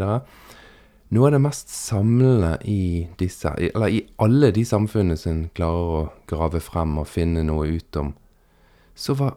Noe 1.12 1.28
av 1.28 1.34
det 1.34 1.42
mest 1.44 1.68
samlende 1.68 2.56
i 2.64 3.06
disse, 3.20 3.52
eller 3.52 3.92
i 3.92 4.00
alle 4.23 4.50
de 4.56 4.64
samfunnene 4.66 5.18
som 5.20 5.44
klarer 5.54 5.90
å 5.99 6.04
grave 6.30 6.62
frem 6.64 6.96
og 6.99 7.11
finne 7.11 7.44
noe 7.44 7.68
ut 7.76 7.99
om, 8.00 8.14
så 8.94 9.16
var 9.18 9.37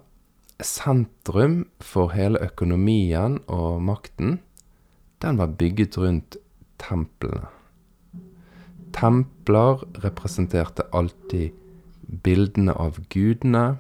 sentrum 0.64 1.66
for 1.84 2.16
hele 2.16 2.42
økonomien 2.46 3.42
og 3.52 3.82
makten, 3.84 4.40
den 5.22 5.38
var 5.42 5.54
bygget 5.60 5.98
rundt 6.00 6.38
templene. 6.82 7.50
Templer 8.98 9.84
representerte 10.02 10.88
alltid 10.96 11.54
bildene 12.24 12.74
av 12.74 13.02
gudene, 13.12 13.78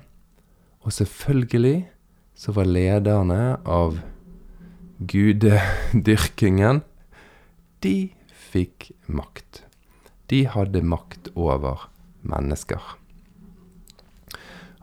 og 0.83 0.93
selvfølgelig 0.93 1.87
så 2.37 2.53
var 2.53 2.69
lederne 2.69 3.57
av 3.65 3.97
gudedyrkingen 4.99 6.83
De 7.83 8.09
fikk 8.51 8.91
makt. 9.07 9.63
De 10.31 10.45
hadde 10.49 10.83
makt 10.83 11.31
over 11.35 11.87
mennesker. 12.27 12.81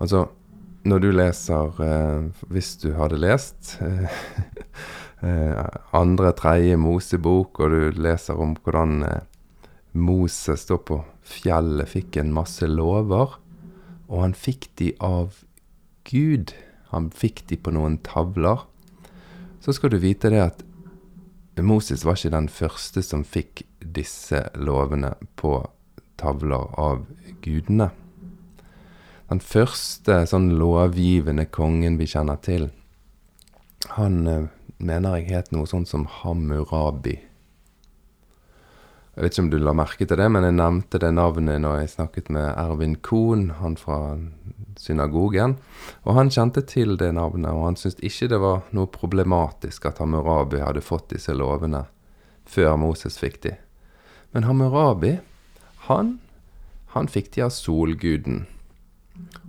Altså, 0.00 0.26
når 0.84 1.00
du 1.00 1.10
leser 1.14 1.78
eh, 1.80 2.24
Hvis 2.50 2.74
du 2.82 2.90
hadde 2.98 3.16
lest 3.22 3.76
eh, 3.80 4.10
Eh, 5.24 5.66
andre, 5.96 6.34
tredje 6.36 6.76
Mosebok, 6.76 7.60
og 7.64 7.72
du 7.72 8.02
leser 8.02 8.36
om 8.40 8.52
hvordan 8.60 8.98
eh, 9.06 9.22
Moses 9.96 10.66
står 10.66 10.82
på 10.84 10.98
fjellet 11.24 11.88
fikk 11.88 12.18
en 12.20 12.34
masse 12.34 12.66
lover, 12.68 13.38
og 14.10 14.20
han 14.20 14.34
fikk 14.36 14.68
de 14.80 14.90
av 15.00 15.38
Gud. 16.10 16.52
Han 16.92 17.08
fikk 17.08 17.46
de 17.48 17.56
på 17.56 17.72
noen 17.72 17.96
tavler. 18.04 18.66
Så 19.64 19.72
skal 19.72 19.94
du 19.94 20.00
vite 20.02 20.28
det 20.34 20.42
at 20.42 20.60
Moses 21.62 22.04
var 22.04 22.18
ikke 22.18 22.34
den 22.34 22.49
første 22.50 23.02
som 23.02 23.23
fikk 23.23 23.62
disse 23.78 24.40
lovene 24.58 25.12
på 25.38 25.61
tavler 26.18 26.73
av 26.80 27.04
gudene. 27.44 27.90
Den 29.30 29.40
første 29.40 30.25
sånn 30.28 30.50
lovgivende 30.58 31.46
kongen 31.46 31.99
vi 32.00 32.08
kjenner 32.11 32.40
til, 32.44 32.68
han 33.94 34.26
eh, 34.26 34.49
mener 34.78 35.18
jeg 35.18 35.30
het 35.30 35.52
noe 35.54 35.68
sånt 35.68 35.90
som 35.90 36.06
Hammurabi. 36.20 37.18
Jeg 39.14 39.23
vet 39.23 39.35
ikke 39.37 39.42
om 39.44 39.50
du 39.52 39.61
la 39.62 39.73
merke 39.78 40.06
til 40.11 40.18
det, 40.18 40.26
men 40.35 40.42
jeg 40.42 40.56
nevnte 40.59 40.99
det 40.99 41.12
navnet 41.14 41.61
når 41.62 41.85
jeg 41.85 41.92
snakket 41.92 42.30
med 42.35 42.49
Ervin 42.50 42.97
Kohn, 42.99 43.44
han 43.61 43.76
fra 43.78 43.99
synagogen. 44.80 45.54
Og 46.02 46.16
han 46.18 46.33
kjente 46.35 46.64
til 46.66 46.97
det 46.99 47.12
navnet, 47.14 47.52
og 47.54 47.68
han 47.68 47.78
syntes 47.78 48.02
ikke 48.02 48.33
det 48.33 48.40
var 48.42 48.64
noe 48.75 48.90
problematisk 48.90 49.87
at 49.87 50.02
Hammurabi 50.02 50.64
hadde 50.64 50.83
fått 50.83 51.12
disse 51.14 51.37
lovene 51.37 51.85
før 52.44 52.75
Moses 52.83 53.16
fikk 53.21 53.38
de. 53.47 53.54
Men 54.35 54.49
Hammurabi, 54.49 55.14
han, 55.87 56.16
han 56.99 57.06
fikk 57.06 57.30
de 57.37 57.47
av 57.47 57.54
solguden. 57.54 58.44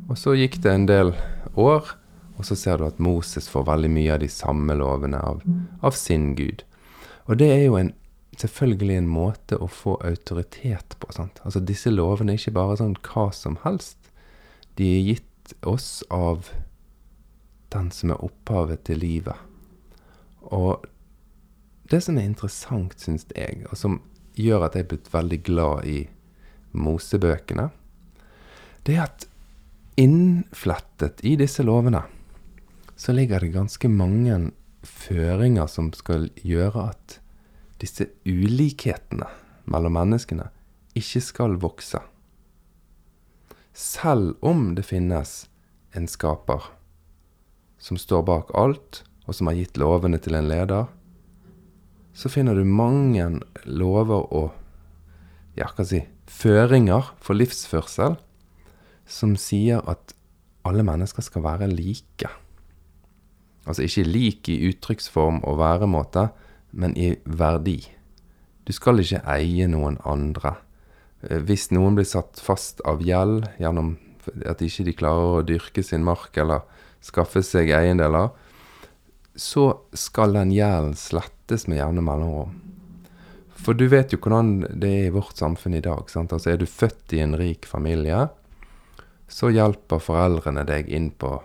Og 0.05 0.17
så 0.21 0.37
gikk 0.37 0.61
det 0.61 0.77
en 0.77 0.89
del 0.89 1.15
år, 1.57 1.95
og 2.37 2.45
så 2.45 2.57
ser 2.59 2.77
du 2.77 2.85
at 2.85 3.01
Moses 3.01 3.49
får 3.49 3.65
veldig 3.65 3.89
mye 3.97 4.13
av 4.13 4.21
de 4.21 4.29
samme 4.29 4.77
lovene 4.77 5.17
av, 5.17 5.41
av 5.81 5.97
sin 5.97 6.35
gud. 6.37 6.61
Og 7.25 7.39
det 7.41 7.49
er 7.49 7.63
jo 7.65 7.79
en, 7.79 7.95
selvfølgelig 8.41 8.97
en 8.99 9.11
måte 9.11 9.57
å 9.61 9.67
få 9.71 9.95
autoritet 10.05 10.97
på. 10.99 11.11
Sant? 11.15 11.41
Altså 11.43 11.61
Disse 11.63 11.91
lovene 11.93 12.33
er 12.33 12.41
ikke 12.41 12.57
bare 12.57 12.77
sånn 12.81 12.97
hva 13.05 13.29
som 13.35 13.59
helst. 13.63 14.11
De 14.79 14.87
er 14.97 15.05
gitt 15.13 15.55
oss 15.67 16.03
av 16.13 16.49
den 17.73 17.91
som 17.91 18.13
er 18.13 18.23
opphavet 18.25 18.85
til 18.87 19.01
livet. 19.03 19.37
Og 20.53 20.85
det 21.91 22.01
som 22.03 22.17
er 22.17 22.27
interessant, 22.29 22.97
syns 23.01 23.27
jeg, 23.35 23.65
og 23.69 23.77
som 23.77 23.99
gjør 24.39 24.67
at 24.67 24.75
jeg 24.75 24.85
er 24.85 24.91
blitt 24.93 25.11
veldig 25.13 25.41
glad 25.45 25.89
i 25.89 25.99
Mosebøkene, 26.75 27.69
det 28.85 28.97
er 28.97 29.05
at 29.05 29.27
innflettet 29.99 31.23
i 31.25 31.35
disse 31.39 31.63
lovene 31.63 32.03
så 32.99 33.15
ligger 33.15 33.43
det 33.43 33.53
ganske 33.55 33.89
mange 33.91 34.37
føringer 34.85 35.69
som 35.71 35.91
skal 35.95 36.29
gjøre 36.43 36.89
at 36.91 37.19
disse 37.85 38.09
ulikhetene 38.25 39.29
mellom 39.69 39.95
menneskene 39.97 40.49
ikke 40.97 41.21
skal 41.23 41.57
vokse. 41.61 42.01
Selv 43.75 44.35
om 44.45 44.73
det 44.75 44.87
finnes 44.87 45.45
en 45.95 46.07
skaper 46.07 46.71
som 47.81 47.99
står 47.99 48.23
bak 48.27 48.53
alt, 48.57 49.03
og 49.25 49.35
som 49.35 49.49
har 49.49 49.57
gitt 49.57 49.79
lovene 49.81 50.19
til 50.21 50.37
en 50.37 50.47
leder, 50.49 50.87
så 52.15 52.31
finner 52.31 52.55
du 52.55 52.63
mange 52.63 53.25
lover 53.67 54.27
og 54.31 54.53
ja, 55.57 55.67
hva 55.67 55.85
si, 55.87 56.01
føringer 56.31 57.11
for 57.23 57.37
livsførsel 57.37 58.15
som 59.05 59.35
sier 59.39 59.83
at 59.89 60.15
alle 60.65 60.85
mennesker 60.85 61.25
skal 61.25 61.43
være 61.45 61.69
like. 61.69 62.29
Altså 63.65 63.85
ikke 63.85 64.07
lik 64.07 64.49
i 64.49 64.61
uttrykksform 64.69 65.43
og 65.43 65.59
væremåte, 65.59 66.29
men 66.71 66.95
i 66.97 67.15
verdi. 67.25 67.81
Du 68.65 68.73
skal 68.73 69.01
ikke 69.01 69.23
eie 69.29 69.67
noen 69.69 69.99
andre. 70.05 70.55
Eh, 71.21 71.41
hvis 71.45 71.69
noen 71.75 71.97
blir 71.97 72.07
satt 72.09 72.41
fast 72.41 72.81
av 72.87 73.03
gjeld 73.05 73.45
gjennom 73.61 73.95
at 74.49 74.63
ikke 74.65 74.87
de 74.87 74.97
klarer 74.97 75.39
å 75.39 75.45
dyrke 75.45 75.83
sin 75.85 76.05
mark 76.05 76.37
eller 76.41 76.65
skaffe 77.05 77.43
seg 77.45 77.69
eiendeler, 77.75 78.31
så 79.35 79.67
skal 79.93 80.33
den 80.33 80.53
gjelden 80.55 80.95
slettes 80.97 81.67
med 81.69 81.81
jevne 81.81 82.01
mellomrom. 82.05 82.55
For 83.65 83.77
du 83.77 83.87
vet 83.91 84.13
jo 84.13 84.19
hvordan 84.21 84.79
det 84.81 84.89
er 84.89 85.07
i 85.09 85.13
vårt 85.15 85.37
samfunn 85.39 85.77
i 85.77 85.83
dag. 85.83 86.09
Sant? 86.11 86.33
Altså 86.33 86.53
Er 86.53 86.59
du 86.61 86.65
født 86.69 87.13
i 87.15 87.21
en 87.23 87.35
rik 87.37 87.65
familie, 87.65 88.27
så 89.27 89.49
hjelper 89.53 90.03
foreldrene 90.03 90.65
deg 90.67 90.89
inn 90.93 91.09
på 91.11 91.37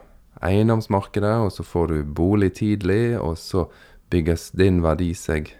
eiendomsmarkedet, 0.45 1.37
og 1.45 1.53
så 1.53 1.65
får 1.65 1.93
du 1.93 1.97
bolig 2.05 2.55
tidlig, 2.61 3.19
og 3.21 3.39
så 3.41 3.67
bygges 4.11 4.51
din 4.59 4.81
verdi 4.85 5.13
seg 5.15 5.53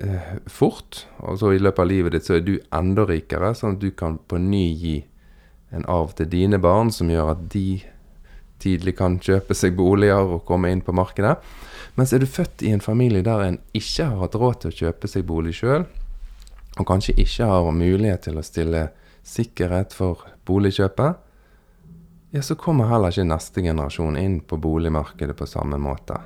eh, 0.00 0.32
fort. 0.46 1.04
Og 1.18 1.40
så 1.40 1.52
i 1.54 1.60
løpet 1.62 1.82
av 1.82 1.90
livet 1.90 2.16
ditt 2.16 2.28
så 2.28 2.38
er 2.38 2.46
du 2.46 2.56
enda 2.74 3.06
rikere, 3.08 3.52
sånn 3.54 3.76
at 3.76 3.82
du 3.82 3.90
kan 3.96 4.18
på 4.28 4.40
ny 4.40 4.64
gi 4.78 4.96
en 5.74 5.86
arv 5.90 6.14
til 6.16 6.30
dine 6.30 6.60
barn 6.62 6.92
som 6.94 7.10
gjør 7.10 7.34
at 7.34 7.46
de 7.52 7.82
tidlig 8.62 8.96
kan 8.98 9.18
kjøpe 9.20 9.54
seg 9.56 9.76
boliger 9.76 10.36
og 10.36 10.44
komme 10.48 10.70
inn 10.72 10.82
på 10.84 10.94
markedet. 10.96 11.36
Mens 11.96 12.12
er 12.12 12.22
du 12.22 12.28
født 12.28 12.64
i 12.64 12.72
en 12.74 12.84
familie 12.84 13.24
der 13.24 13.44
en 13.44 13.58
ikke 13.76 14.08
har 14.10 14.22
hatt 14.24 14.36
råd 14.38 14.62
til 14.62 14.72
å 14.72 14.78
kjøpe 14.84 15.10
seg 15.10 15.26
bolig 15.28 15.56
sjøl, 15.58 15.86
og 16.76 16.88
kanskje 16.88 17.16
ikke 17.20 17.48
har 17.48 17.72
mulighet 17.72 18.26
til 18.28 18.38
å 18.38 18.44
stille 18.44 18.88
sikkerhet 19.26 19.96
for 19.96 20.26
boligkjøpet, 20.46 21.22
ja, 22.36 22.42
så 22.42 22.56
kommer 22.58 22.90
heller 22.90 23.14
ikke 23.14 23.24
neste 23.24 23.62
generasjon 23.64 24.18
inn 24.20 24.40
på 24.44 24.58
boligmarkedet 24.60 25.36
på 25.38 25.48
samme 25.48 25.78
måte. 25.80 26.18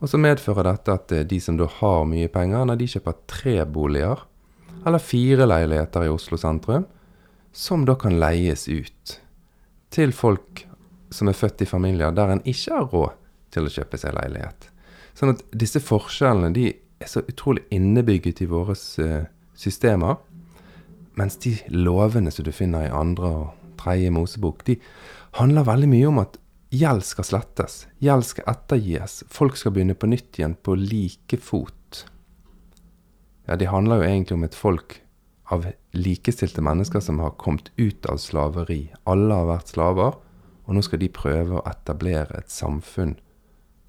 Og 0.00 0.08
så 0.08 0.20
medfører 0.20 0.64
dette 0.70 0.96
at 0.96 1.12
eh, 1.12 1.26
de 1.28 1.40
som 1.42 1.58
da 1.60 1.68
har 1.80 2.08
mye 2.08 2.30
penger, 2.32 2.64
når 2.66 2.80
de 2.80 2.88
kjøper 2.94 3.20
tre 3.30 3.56
boliger, 3.68 4.24
eller 4.86 5.02
fire 5.02 5.46
leiligheter 5.48 6.06
i 6.06 6.12
Oslo 6.12 6.38
sentrum, 6.40 6.86
som 7.52 7.84
da 7.84 7.96
kan 7.98 8.16
leies 8.20 8.66
ut 8.70 9.18
til 9.92 10.12
folk 10.14 10.64
som 11.12 11.28
er 11.28 11.36
født 11.36 11.64
i 11.64 11.68
familier 11.68 12.14
der 12.14 12.30
en 12.30 12.44
ikke 12.46 12.76
har 12.76 12.86
råd 12.92 13.16
til 13.50 13.66
å 13.66 13.72
kjøpe 13.74 13.98
seg 13.98 14.14
leilighet. 14.14 14.68
Sånn 15.18 15.34
at 15.34 15.42
disse 15.50 15.82
forskjellene 15.82 16.54
de 16.54 16.68
er 16.70 17.10
så 17.10 17.24
utrolig 17.26 17.64
innebygget 17.74 18.44
i 18.44 18.48
våre 18.48 18.76
eh, 19.02 19.26
systemer. 19.58 20.20
Mens 21.18 21.36
de 21.42 21.56
lovene 21.74 22.30
som 22.32 22.46
du 22.46 22.52
finner 22.54 22.86
i 22.86 22.94
andre 22.94 23.32
og 23.40 23.74
tredje 23.80 24.12
Mosebok, 24.14 24.62
de 24.64 24.78
handler 25.36 25.66
veldig 25.66 25.90
mye 25.90 26.08
om 26.08 26.22
at 26.22 26.38
gjeld 26.70 27.04
skal 27.04 27.26
slettes. 27.26 27.84
Gjeld 27.98 28.26
skal 28.26 28.50
ettergis. 28.54 29.20
Folk 29.28 29.58
skal 29.58 29.74
begynne 29.74 29.98
på 29.98 30.10
nytt 30.10 30.38
igjen 30.38 30.54
på 30.54 30.76
like 30.78 31.38
fot. 31.42 32.04
Ja, 33.46 33.56
de 33.56 33.66
handler 33.66 34.00
jo 34.00 34.08
egentlig 34.08 34.36
om 34.38 34.46
et 34.46 34.54
folk 34.54 35.00
av 35.50 35.66
likestilte 35.90 36.62
mennesker 36.62 37.02
som 37.02 37.18
har 37.18 37.34
kommet 37.40 37.72
ut 37.76 38.06
av 38.06 38.20
slaveri. 38.22 38.84
Alle 39.10 39.34
har 39.34 39.48
vært 39.50 39.72
slaver, 39.74 40.18
og 40.64 40.76
nå 40.76 40.82
skal 40.86 41.02
de 41.02 41.10
prøve 41.10 41.58
å 41.58 41.66
etablere 41.66 42.38
et 42.38 42.52
samfunn 42.54 43.16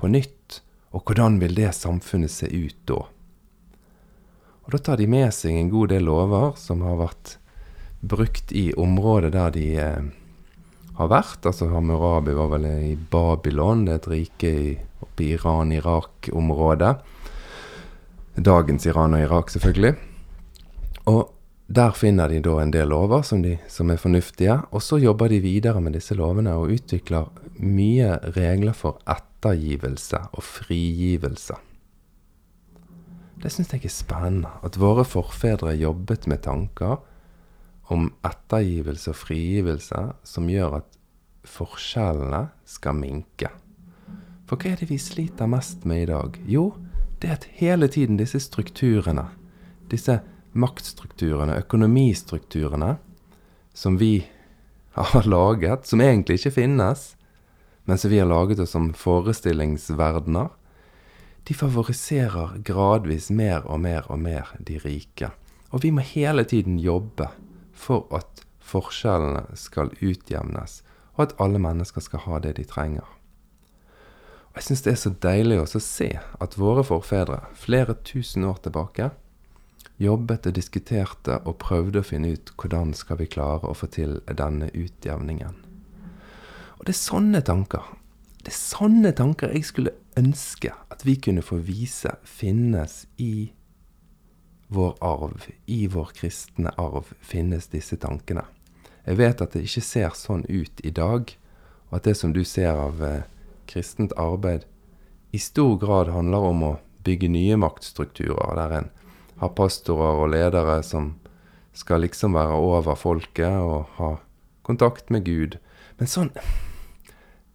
på 0.02 0.10
nytt. 0.10 0.62
Og 0.92 1.06
hvordan 1.06 1.38
vil 1.40 1.54
det 1.56 1.70
samfunnet 1.78 2.34
se 2.34 2.50
ut 2.50 2.80
da? 2.90 3.04
Og 4.66 4.74
Da 4.74 4.80
tar 4.82 4.98
de 4.98 5.08
med 5.10 5.30
seg 5.34 5.54
en 5.58 5.70
god 5.70 5.94
del 5.94 6.10
lover 6.10 6.58
som 6.58 6.82
har 6.82 6.98
vært 6.98 7.38
brukt 8.02 8.52
i 8.52 8.72
området 8.74 9.32
der 9.36 9.54
de 9.54 9.66
eh, 9.78 10.10
har 10.98 11.12
vært. 11.12 11.46
Altså 11.46 11.70
Hammurabi 11.72 12.36
var 12.38 12.52
vel 12.56 12.68
i 12.70 12.96
Babylon, 12.96 13.86
det 13.88 13.94
er 13.94 14.02
et 14.02 14.10
rike 14.12 14.52
i, 14.52 14.72
oppe 15.04 15.26
i 15.26 15.34
Iran-Irak-området. 15.38 16.96
Dagens 18.42 18.88
Iran 18.88 19.18
og 19.18 19.26
Irak, 19.26 19.52
selvfølgelig. 19.54 19.96
Og 21.12 21.22
der 21.72 21.94
finner 21.96 22.28
de 22.28 22.42
da 22.44 22.58
en 22.60 22.72
del 22.74 22.90
lover 22.92 23.24
som, 23.24 23.42
de, 23.44 23.56
som, 23.72 23.92
er 23.92 24.00
fornuftige, 24.00 24.58
og 24.72 24.84
så 24.84 25.00
jobber 25.00 25.32
de 25.32 25.40
videre 25.44 25.82
med 25.82 25.96
disse 25.96 26.16
lovene 26.18 26.54
og 26.60 26.74
utvikler 26.76 27.30
mye 27.64 28.18
regler 28.36 28.76
for 28.76 29.00
ettergivelse 29.10 30.20
og 30.34 30.44
frigivelse. 30.44 31.56
Det 33.42 33.50
syns 33.50 33.72
jeg 33.74 33.88
er 33.88 33.94
spennende, 33.94 34.52
at 34.62 34.78
våre 34.78 35.06
forfedre 35.08 35.74
jobbet 35.80 36.28
med 36.30 36.44
tanker 36.46 37.00
om 37.92 38.08
ettergivelse 38.26 39.12
og 39.12 39.20
frigivelse 39.20 40.04
som 40.28 40.50
gjør 40.50 40.80
at 40.80 40.98
forskjellene 41.48 42.46
skal 42.70 42.98
minke. 42.98 43.52
For 44.48 44.60
hva 44.60 44.74
er 44.74 44.82
det 44.82 44.90
vi 44.92 45.00
sliter 45.00 45.50
mest 45.52 45.86
med 45.88 46.06
i 46.06 46.10
dag? 46.12 46.38
Jo, 46.48 46.72
det 47.22 47.30
er 47.30 47.40
at 47.40 47.48
hele 47.60 47.90
tiden 47.92 48.20
disse 48.20 48.40
strukturene, 48.44 49.28
disse 49.92 50.20
maktstrukturene, 50.52 51.60
økonomistrukturene, 51.64 52.96
som 53.74 54.00
vi 54.00 54.26
har 54.98 55.28
laget, 55.36 55.88
som 55.88 56.02
egentlig 56.04 56.40
ikke 56.40 56.58
finnes, 56.62 57.14
men 57.86 57.98
som 57.98 58.12
vi 58.12 58.20
har 58.22 58.30
laget 58.30 58.60
oss 58.60 58.76
som 58.76 58.92
forestillingsverdener, 58.96 60.52
de 61.48 61.54
favoriserer 61.58 62.60
gradvis 62.64 63.32
mer 63.34 63.66
og 63.66 63.82
mer 63.82 64.06
og 64.14 64.20
mer 64.22 64.52
de 64.60 64.78
rike. 64.84 65.32
Og 65.72 65.82
vi 65.84 65.90
må 65.96 66.04
hele 66.06 66.44
tiden 66.46 66.78
jobbe 66.80 67.32
for 67.82 68.06
at 68.16 68.44
forskjellene 68.72 69.58
skal 69.58 69.92
utjevnes, 70.02 70.82
og 71.18 71.26
at 71.28 71.36
alle 71.44 71.60
mennesker 71.62 72.04
skal 72.06 72.24
ha 72.28 72.40
det 72.44 72.56
de 72.60 72.68
trenger. 72.68 73.08
Og 74.52 74.60
Jeg 74.60 74.68
syns 74.68 74.84
det 74.84 74.92
er 74.92 75.00
så 75.00 75.14
deilig 75.24 75.58
å 75.62 75.66
se 75.80 76.12
at 76.20 76.58
våre 76.60 76.84
forfedre, 76.84 77.40
flere 77.56 77.96
tusen 78.04 78.44
år 78.44 78.60
tilbake, 78.66 79.12
jobbet 80.02 80.48
og 80.50 80.56
diskuterte 80.58 81.38
og 81.46 81.60
prøvde 81.62 82.02
å 82.02 82.06
finne 82.06 82.34
ut 82.36 82.52
hvordan 82.58 82.94
skal 82.98 83.22
vi 83.22 83.30
klare 83.32 83.70
å 83.70 83.78
få 83.78 83.88
til 83.94 84.20
denne 84.28 84.68
utjevningen. 84.74 85.56
Og 86.80 86.88
det 86.88 86.96
er 86.96 87.00
sånne 87.00 87.42
tanker. 87.46 87.86
Det 88.42 88.50
er 88.50 88.58
sånne 88.58 89.12
tanker 89.14 89.54
jeg 89.54 89.68
skulle 89.70 89.96
ønske 90.18 90.74
at 90.74 91.06
vi 91.06 91.16
kunne 91.22 91.46
få 91.46 91.62
vise 91.64 92.16
finnes 92.26 93.06
i 93.22 93.52
vår 94.72 94.96
arv, 95.04 95.46
i 95.66 95.88
vår 95.88 96.14
kristne 96.16 96.72
arv, 96.79 97.14
finnes 97.20 97.68
disse 97.68 97.98
tankene. 98.00 98.46
Jeg 99.03 99.18
vet 99.20 99.42
at 99.44 99.51
det 99.51 99.66
ikke 99.66 99.84
ser 99.84 100.14
sånn 100.16 100.46
ut 100.48 100.79
i 100.88 100.94
dag, 100.96 101.34
og 101.90 101.98
at 101.98 102.07
det 102.07 102.14
som 102.16 102.31
du 102.31 102.46
ser 102.48 102.79
av 102.79 103.01
eh, 103.03 103.25
kristent 103.68 104.16
arbeid, 104.16 104.64
i 105.36 105.40
stor 105.44 105.75
grad 105.81 106.12
handler 106.16 106.48
om 106.53 106.64
å 106.64 106.72
bygge 107.03 107.27
nye 107.34 107.57
maktstrukturer, 107.60 108.55
der 108.55 108.77
en 108.77 108.90
har 109.42 109.51
pastorer 109.57 110.24
og 110.24 110.31
ledere 110.31 110.77
som 110.88 111.16
skal 111.75 112.05
liksom 112.05 112.40
være 112.40 112.55
over 112.55 112.96
folket 113.00 113.51
og 113.51 113.92
ha 113.98 114.14
kontakt 114.68 115.12
med 115.12 115.25
Gud. 115.27 115.60
Men 116.00 116.07
sånn 116.07 116.31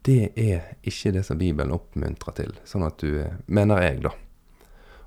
Det 0.07 0.31
er 0.39 0.77
ikke 0.87 1.17
det 1.17 1.25
som 1.27 1.39
Bibelen 1.39 1.73
oppmuntrer 1.75 2.35
til. 2.37 2.53
Sånn 2.69 2.85
at 2.87 3.01
du 3.03 3.25
Mener 3.51 3.83
jeg, 3.83 4.05
da. 4.05 4.13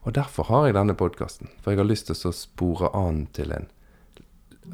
Og 0.09 0.15
derfor 0.17 0.47
har 0.49 0.63
jeg 0.65 0.73
denne 0.73 0.95
podkasten. 0.97 1.51
For 1.61 1.69
jeg 1.69 1.83
har 1.83 1.85
lyst 1.85 2.07
til 2.09 2.31
å 2.31 2.33
spore 2.33 2.89
an 2.97 3.27
til 3.37 3.53
en 3.53 3.67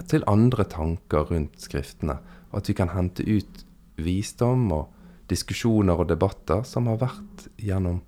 til 0.08 0.24
andre 0.32 0.64
tanker 0.72 1.28
rundt 1.28 1.60
Skriftene. 1.60 2.16
Og 2.52 2.62
at 2.62 2.70
vi 2.72 2.76
kan 2.78 2.94
hente 2.94 3.24
ut 3.28 3.66
visdom 4.00 4.70
og 4.72 4.94
diskusjoner 5.28 6.00
og 6.00 6.08
debatter 6.08 6.64
som 6.68 6.88
har 6.88 7.02
vært 7.02 7.50
gjennom 7.60 8.00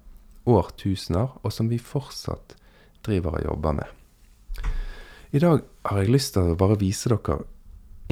årtusener, 0.47 1.33
og 1.43 1.51
som 1.51 1.67
vi 1.67 1.81
fortsatt 1.83 2.55
driver 3.03 3.41
og 3.41 3.49
jobber 3.49 3.75
med. 3.81 3.91
I 5.35 5.43
dag 5.43 5.65
har 5.83 5.99
jeg 5.99 6.13
lyst 6.13 6.35
til 6.37 6.53
å 6.53 6.59
bare 6.59 6.79
vise 6.79 7.11
dere 7.11 7.41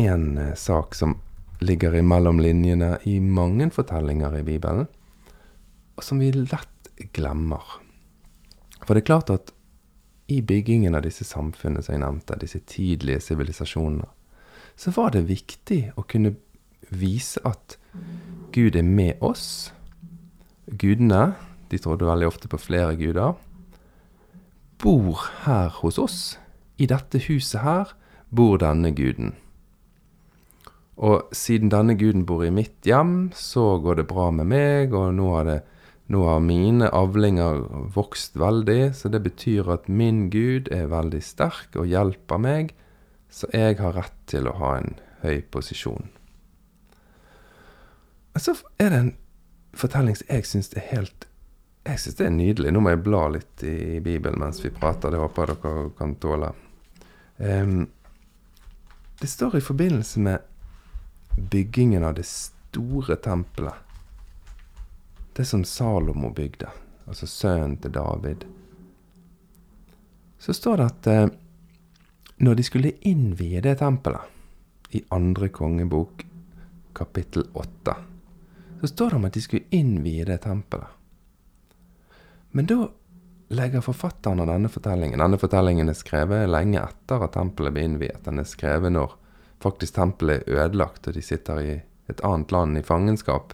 en 0.03 0.27
eh, 0.41 0.51
sak 0.59 0.95
som 0.99 1.15
ligger 1.63 1.95
imellom 1.95 2.43
linjene 2.43 2.97
i 3.07 3.21
mange 3.23 3.69
fortellinger 3.71 4.41
i 4.41 4.43
Bibelen, 4.43 4.91
og 5.95 6.03
som 6.03 6.19
vi 6.19 6.33
lett 6.35 6.91
glemmer. 7.15 7.84
For 8.85 8.93
det 8.93 9.03
er 9.03 9.09
klart 9.11 9.31
at 9.33 9.51
i 10.29 10.41
byggingen 10.41 10.95
av 10.97 11.05
disse 11.05 11.25
samfunnene 11.27 11.83
som 11.85 11.95
jeg 11.95 12.03
nevnte, 12.03 12.37
disse 12.41 12.61
tidlige 12.69 13.21
sivilisasjonene, 13.21 14.07
så 14.75 14.91
var 14.95 15.13
det 15.13 15.27
viktig 15.29 15.81
å 15.95 16.03
kunne 16.09 16.35
vise 16.89 17.41
at 17.47 17.77
Gud 18.53 18.75
er 18.75 18.85
med 18.85 19.21
oss. 19.23 19.71
Gudene, 20.65 21.35
de 21.69 21.79
trodde 21.81 22.07
veldig 22.07 22.27
ofte 22.27 22.49
på 22.51 22.59
flere 22.61 22.97
guder, 22.99 23.35
bor 24.81 25.23
her 25.45 25.71
hos 25.81 25.99
oss. 26.01 26.19
I 26.77 26.89
dette 26.91 27.21
huset 27.29 27.63
her 27.63 27.93
bor 28.35 28.59
denne 28.59 28.91
guden. 28.95 29.33
Og 30.95 31.31
siden 31.35 31.71
denne 31.71 31.95
guden 31.99 32.25
bor 32.27 32.43
i 32.45 32.53
mitt 32.53 32.85
hjem, 32.87 33.31
så 33.35 33.77
går 33.83 34.01
det 34.01 34.09
bra 34.11 34.29
med 34.31 34.47
meg, 34.51 34.93
og 34.95 35.13
nå 35.15 35.31
har, 35.35 35.47
det, 35.47 35.57
nå 36.07 36.21
har 36.27 36.41
mine 36.43 36.89
avlinger 36.93 37.63
vokst 37.95 38.37
veldig, 38.37 38.93
så 38.95 39.09
det 39.09 39.23
betyr 39.25 39.71
at 39.73 39.87
min 39.89 40.27
gud 40.29 40.69
er 40.73 40.91
veldig 40.91 41.21
sterk 41.25 41.77
og 41.79 41.89
hjelper 41.89 42.41
meg, 42.41 42.73
så 43.29 43.49
jeg 43.53 43.79
har 43.81 43.97
rett 43.97 44.19
til 44.29 44.47
å 44.47 44.57
ha 44.59 44.75
en 44.79 44.93
høy 45.23 45.41
posisjon. 45.51 46.11
Så 48.37 48.53
er 48.77 48.91
det 48.91 48.99
en 48.99 49.15
fortelling 49.75 50.17
som 50.19 50.29
jeg 50.29 50.45
syns 50.47 50.73
er 50.75 50.85
helt 50.91 51.25
jeg 51.85 52.01
syns 52.01 52.17
det 52.17 52.25
er 52.25 52.33
nydelig. 52.33 52.71
Nå 52.73 52.81
må 52.81 52.91
jeg 52.95 53.03
bla 53.05 53.27
litt 53.29 53.63
i 53.65 53.99
Bibelen 54.01 54.39
mens 54.41 54.57
vi 54.63 54.71
prater. 54.73 55.13
Det 55.13 55.21
håper 55.21 55.51
jeg 55.51 55.59
dere 55.61 55.83
kan 55.99 56.15
tåle. 56.21 56.49
Um, 57.37 57.85
det 59.21 59.29
står 59.29 59.59
i 59.59 59.63
forbindelse 59.63 60.23
med 60.25 60.39
byggingen 61.51 62.03
av 62.03 62.15
det 62.17 62.25
store 62.25 63.19
tempelet. 63.21 63.84
Det 65.35 65.45
som 65.45 65.63
Salomo 65.63 66.29
bygde, 66.29 66.69
altså 67.05 67.27
sønnen 67.27 67.77
til 67.77 67.91
David. 67.91 68.45
Så 70.39 70.53
står 70.53 70.77
det 70.77 70.85
at 70.85 71.07
eh, 71.11 71.25
når 72.37 72.55
de 72.55 72.63
skulle 72.63 72.91
innvie 73.01 73.59
det 73.61 73.77
tempelet, 73.81 74.31
i 74.95 75.01
andre 75.11 75.49
kongebok 75.51 76.23
kapittel 76.95 77.49
åtte, 77.53 77.95
så 78.79 78.87
står 78.87 79.09
det 79.09 79.15
om 79.15 79.25
at 79.27 79.33
de 79.35 79.41
skulle 79.43 79.75
innvie 79.75 80.25
det 80.25 80.37
tempelet. 80.45 80.87
Men 82.55 82.69
da 82.71 82.77
legger 83.47 83.83
forfatteren 83.83 84.39
av 84.39 84.47
denne 84.47 84.69
fortellingen 84.71 85.19
Denne 85.19 85.37
fortellingen 85.37 85.91
er 85.91 85.97
skrevet 85.99 86.47
lenge 86.49 86.79
etter 86.79 87.25
at 87.25 87.33
tempelet 87.35 87.75
ble 87.75 87.83
innviet. 87.89 88.21
Den 88.23 88.39
er 88.39 88.47
skrevet 88.47 88.95
når 88.95 89.17
faktisk 89.59 89.97
tempelet 89.97 90.47
er 90.47 90.63
ødelagt, 90.63 91.07
og 91.07 91.17
de 91.17 91.25
sitter 91.25 91.59
i 91.59 91.75
et 92.07 92.23
annet 92.23 92.55
land 92.55 92.79
i 92.79 92.85
fangenskap. 92.85 93.51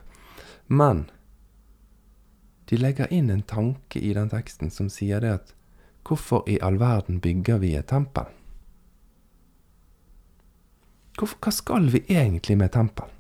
Men 0.68 1.08
de 2.72 2.80
legger 2.80 3.12
inn 3.14 3.30
en 3.30 3.44
tanke 3.44 4.00
i 4.00 4.14
den 4.16 4.32
teksten 4.32 4.72
som 4.72 4.90
sier 4.90 5.22
det 5.24 5.36
at 5.40 5.58
Hvorfor 6.02 6.48
i 6.50 6.56
all 6.66 6.80
verden 6.82 7.20
bygger 7.22 7.60
vi 7.62 7.76
et 7.78 7.92
tempel? 7.92 8.26
Hva 11.22 11.52
skal 11.54 11.92
vi 11.94 12.02
egentlig 12.10 12.58
med 12.58 12.72
tempel? 12.74 13.12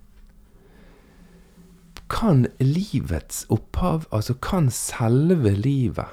kan 2.11 2.45
livets 2.59 3.45
opphav, 3.49 4.05
altså 4.11 4.33
kan 4.33 4.69
selve 4.71 5.53
livet, 5.55 6.09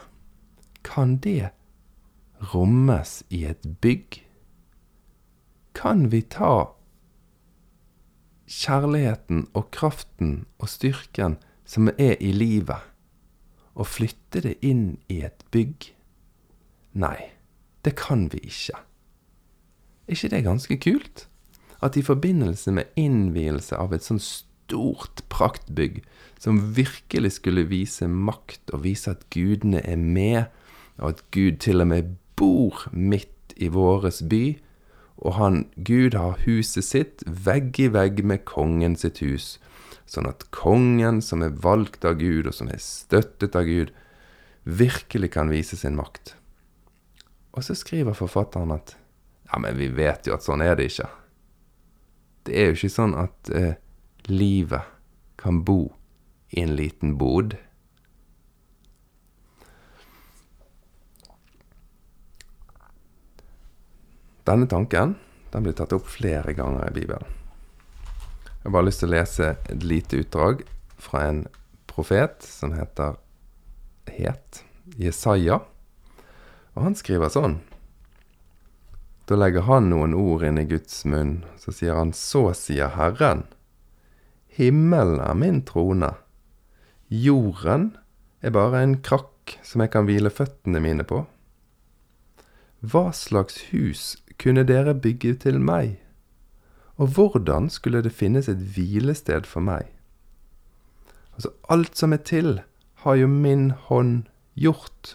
kan 0.84 1.16
det 1.16 1.50
rommes 2.54 3.22
i 3.28 3.44
et 3.44 3.66
bygg? 3.82 4.22
Kan 5.74 6.10
vi 6.12 6.22
ta 6.22 6.70
kjærligheten 8.46 9.48
og 9.54 9.70
kraften 9.74 10.46
og 10.58 10.70
styrken 10.70 11.36
som 11.68 11.90
er 11.98 12.14
i 12.20 12.32
livet, 12.32 12.80
og 13.78 13.86
flytte 13.86 14.42
det 14.44 14.56
inn 14.66 14.98
i 15.08 15.22
et 15.26 15.44
bygg? 15.54 15.92
Nei, 16.98 17.30
det 17.86 17.94
kan 18.00 18.26
vi 18.32 18.42
ikke. 18.50 18.80
Er 20.08 20.16
ikke 20.16 20.32
det 20.34 20.44
ganske 20.44 20.78
kult? 20.82 21.26
At 21.82 21.96
i 21.96 22.02
forbindelse 22.02 22.72
med 22.74 22.90
innvielse 22.98 23.78
av 23.78 23.94
et 23.94 24.02
sånt 24.02 24.24
stort 24.24 25.22
praktbygg, 25.30 26.02
som 26.38 26.74
virkelig 26.76 27.36
skulle 27.38 27.68
vise 27.70 28.08
makt 28.10 28.72
og 28.74 28.82
vise 28.84 29.14
at 29.14 29.28
gudene 29.30 29.80
er 29.86 29.96
med, 29.96 30.50
og 30.98 31.14
at 31.14 31.22
Gud 31.30 31.60
til 31.62 31.80
og 31.80 31.92
med 31.92 32.16
bor 32.36 32.88
midt 32.92 33.54
i 33.56 33.70
våres 33.70 34.22
by, 34.28 34.58
og 35.18 35.34
han, 35.34 35.66
Gud 35.84 36.14
har 36.14 36.38
huset 36.46 36.84
sitt 36.84 37.22
vegg 37.26 37.78
i 37.80 37.88
vegg 37.94 38.22
med 38.24 38.44
kongen 38.46 38.94
sitt 38.96 39.22
hus, 39.22 39.56
sånn 40.08 40.28
at 40.30 40.46
kongen, 40.54 41.20
som 41.24 41.44
er 41.44 41.56
valgt 41.62 42.06
av 42.08 42.18
Gud, 42.20 42.48
og 42.48 42.56
som 42.56 42.70
er 42.72 42.80
støttet 42.82 43.56
av 43.58 43.68
Gud, 43.68 43.92
virkelig 44.64 45.32
kan 45.36 45.52
vise 45.52 45.76
sin 45.76 45.96
makt. 45.98 46.34
Og 47.56 47.64
så 47.64 47.76
skriver 47.76 48.16
forfatteren 48.16 48.72
at 48.74 48.96
ja, 49.48 49.60
men 49.60 49.78
vi 49.78 49.88
vet 49.92 50.28
jo 50.28 50.36
at 50.36 50.44
sånn 50.44 50.62
er 50.64 50.76
det 50.76 50.90
ikke. 50.90 51.08
Det 52.48 52.56
er 52.56 52.68
jo 52.68 52.76
ikke 52.76 52.92
sånn 52.92 53.14
at 53.16 53.50
eh, 53.52 53.72
livet 54.28 54.92
kan 55.40 55.62
bo 55.64 55.80
i 56.52 56.62
en 56.64 56.76
liten 56.76 57.16
bod. 57.20 57.56
Denne 64.48 64.68
tanken 64.68 65.16
den 65.52 65.64
blir 65.64 65.76
tatt 65.76 65.92
opp 65.96 66.08
flere 66.08 66.54
ganger 66.56 66.88
i 66.88 66.94
Bibelen. 67.00 67.37
Jeg 68.68 68.72
har 68.74 68.82
bare 68.82 68.86
lyst 68.90 69.00
til 69.00 69.08
å 69.08 69.14
lese 69.14 69.46
et 69.72 69.84
lite 69.88 70.18
utdrag 70.20 70.58
fra 71.00 71.22
en 71.24 71.38
profet 71.88 72.44
som 72.44 72.74
heter 72.76 73.14
het 74.12 74.58
Jesaja. 75.00 75.56
Og 76.76 76.82
han 76.84 76.96
skriver 76.98 77.32
sånn. 77.32 77.54
Da 79.24 79.38
legger 79.40 79.64
han 79.64 79.88
noen 79.88 80.12
ord 80.12 80.44
inn 80.44 80.60
i 80.60 80.66
Guds 80.68 80.98
munn. 81.08 81.46
Så 81.56 81.72
sier 81.78 81.96
han, 81.96 82.12
så 82.12 82.50
sier 82.52 82.92
Herren. 82.92 83.46
Himmelen 84.52 85.22
er 85.24 85.38
min 85.40 85.62
trone. 85.64 86.10
Jorden 87.08 87.94
er 88.44 88.52
bare 88.52 88.82
en 88.84 88.98
krakk 89.00 89.54
som 89.64 89.80
jeg 89.80 89.94
kan 89.96 90.04
hvile 90.04 90.28
føttene 90.28 90.84
mine 90.84 91.08
på. 91.08 91.22
Hva 92.84 93.06
slags 93.16 93.70
hus 93.70 94.18
kunne 94.36 94.66
dere 94.68 94.92
bygge 94.92 95.38
til 95.46 95.56
meg? 95.56 95.96
Og 96.98 97.14
hvordan 97.14 97.70
skulle 97.70 98.02
det 98.02 98.12
finnes 98.12 98.48
et 98.50 98.58
hvilested 98.74 99.46
for 99.46 99.62
meg? 99.62 99.86
Altså, 101.38 101.52
alt 101.70 101.94
som 101.96 102.12
er 102.12 102.22
til, 102.26 102.60
har 103.04 103.14
jo 103.14 103.28
min 103.30 103.70
hånd 103.70 104.26
gjort. 104.58 105.14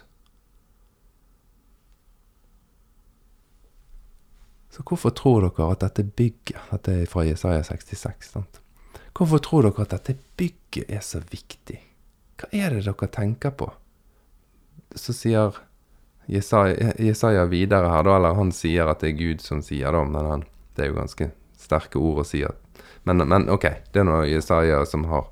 Så 4.72 4.82
hvorfor 4.88 5.12
tror 5.12 5.44
dere 5.44 5.68
at 5.70 5.84
dette 5.84 6.02
bygget 6.02 6.70
Dette 6.72 6.94
er 7.02 7.10
fra 7.10 7.26
Jesaja 7.28 7.62
66. 7.62 8.32
Sant? 8.32 8.60
Hvorfor 9.14 9.38
tror 9.38 9.68
dere 9.68 9.84
at 9.84 9.92
dette 9.92 10.16
bygget 10.40 10.88
er 10.88 11.04
så 11.04 11.20
viktig? 11.20 11.78
Hva 12.40 12.48
er 12.50 12.74
det 12.74 12.88
dere 12.88 13.10
tenker 13.12 13.52
på? 13.52 13.68
Så 14.96 15.12
sier 15.12 15.60
Jesaja, 16.26 16.94
Jesaja 16.98 17.44
videre 17.52 17.92
her, 17.92 18.02
da, 18.08 18.16
eller 18.16 18.34
han 18.40 18.50
sier 18.56 18.88
at 18.88 19.04
det 19.04 19.12
er 19.12 19.20
Gud 19.20 19.44
som 19.44 19.60
sier 19.62 19.92
det, 19.92 20.04
men 20.08 20.30
han, 20.32 20.44
det 20.74 20.86
er 20.86 20.90
jo 20.90 20.96
ganske 21.02 21.28
sterke 21.64 22.00
ord 22.00 22.22
å 22.22 22.26
si. 22.28 22.42
Men, 23.04 23.24
men 23.28 23.48
ok, 23.52 23.68
det 23.92 24.02
er 24.02 24.08
nå 24.08 24.22
Jesaja 24.28 24.82
som 24.88 25.06
har 25.10 25.28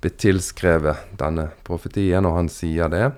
blitt 0.00 0.20
tilskrevet 0.22 1.10
denne 1.20 1.50
profetien, 1.66 2.26
og 2.26 2.38
han 2.38 2.48
sier 2.52 2.90
det. 2.92 3.10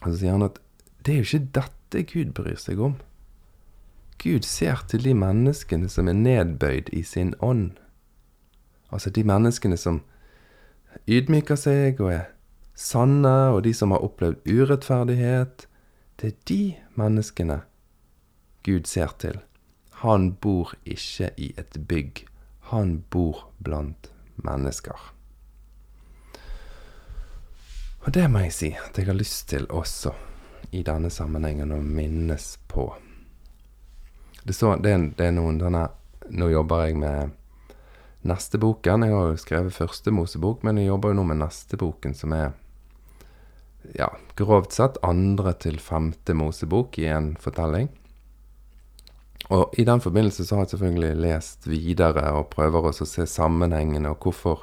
Og 0.00 0.10
så 0.10 0.16
sier 0.20 0.36
han 0.36 0.48
at 0.48 0.60
det 1.00 1.14
er 1.14 1.22
jo 1.22 1.28
ikke 1.28 1.54
dette 1.56 2.02
Gud 2.10 2.34
bryr 2.36 2.58
seg 2.60 2.82
om. 2.84 2.98
Gud 4.20 4.44
ser 4.44 4.82
til 4.90 5.06
de 5.06 5.14
menneskene 5.16 5.88
som 5.88 6.10
er 6.10 6.18
nedbøyd 6.18 6.92
i 6.92 7.00
sin 7.06 7.32
ånd. 7.40 7.72
Altså 8.92 9.10
de 9.10 9.24
menneskene 9.24 9.78
som 9.80 10.02
ydmyker 11.08 11.56
seg 11.56 12.02
og 12.04 12.12
er 12.12 12.26
sanne, 12.76 13.52
og 13.54 13.62
de 13.64 13.72
som 13.76 13.94
har 13.94 14.04
opplevd 14.04 14.44
urettferdighet, 14.44 15.66
det 16.20 16.32
er 16.32 16.38
de 16.50 16.62
menneskene 17.00 17.62
Gud 18.66 18.88
ser 18.88 19.14
til. 19.22 19.40
Han 20.00 20.30
bor 20.40 20.72
ikke 20.88 21.32
i 21.36 21.50
et 21.60 21.76
bygg. 21.88 22.24
Han 22.72 23.02
bor 23.12 23.50
blant 23.58 24.08
mennesker. 24.40 24.96
Og 28.00 28.12
det 28.16 28.24
må 28.32 28.46
jeg 28.46 28.54
si 28.56 28.70
at 28.80 28.96
jeg 28.96 29.10
har 29.10 29.18
lyst 29.18 29.50
til 29.52 29.68
også 29.68 30.14
i 30.72 30.80
denne 30.86 31.10
sammenhengen 31.12 31.74
å 31.76 31.82
minnes 31.84 32.54
på. 32.70 32.86
Det, 34.40 34.56
så, 34.56 34.72
det, 34.80 34.94
er, 34.94 35.04
det 35.18 35.28
er 35.28 35.36
noen 35.36 35.60
denne 35.60 35.88
Nå 36.30 36.46
jobber 36.46 36.84
jeg 36.86 36.96
med 37.00 37.32
neste 38.22 38.60
boken. 38.62 39.02
Jeg 39.02 39.16
har 39.16 39.32
jo 39.32 39.38
skrevet 39.40 39.74
første 39.74 40.12
Mosebok, 40.14 40.62
men 40.62 40.78
jeg 40.78 40.86
jobber 40.86 41.10
jo 41.10 41.16
nå 41.18 41.24
med 41.26 41.40
neste 41.40 41.76
boken, 41.80 42.14
som 42.14 42.32
er 42.36 42.52
ja, 43.98 44.12
grovt 44.38 44.76
sett 44.76 45.00
andre 45.02 45.56
til 45.58 45.80
femte 45.82 46.36
Mosebok 46.38 47.00
i 47.02 47.08
en 47.10 47.32
fortelling. 47.40 47.90
Og 49.50 49.74
i 49.78 49.84
den 49.84 50.00
forbindelse 50.00 50.44
så 50.46 50.56
har 50.56 50.66
jeg 50.66 50.76
selvfølgelig 50.76 51.22
lest 51.24 51.66
videre 51.66 52.22
og 52.38 52.52
prøver 52.52 52.86
også 52.92 53.06
å 53.06 53.10
se 53.10 53.26
sammenhengene 53.26 54.12
og 54.12 54.22
hvorfor, 54.22 54.62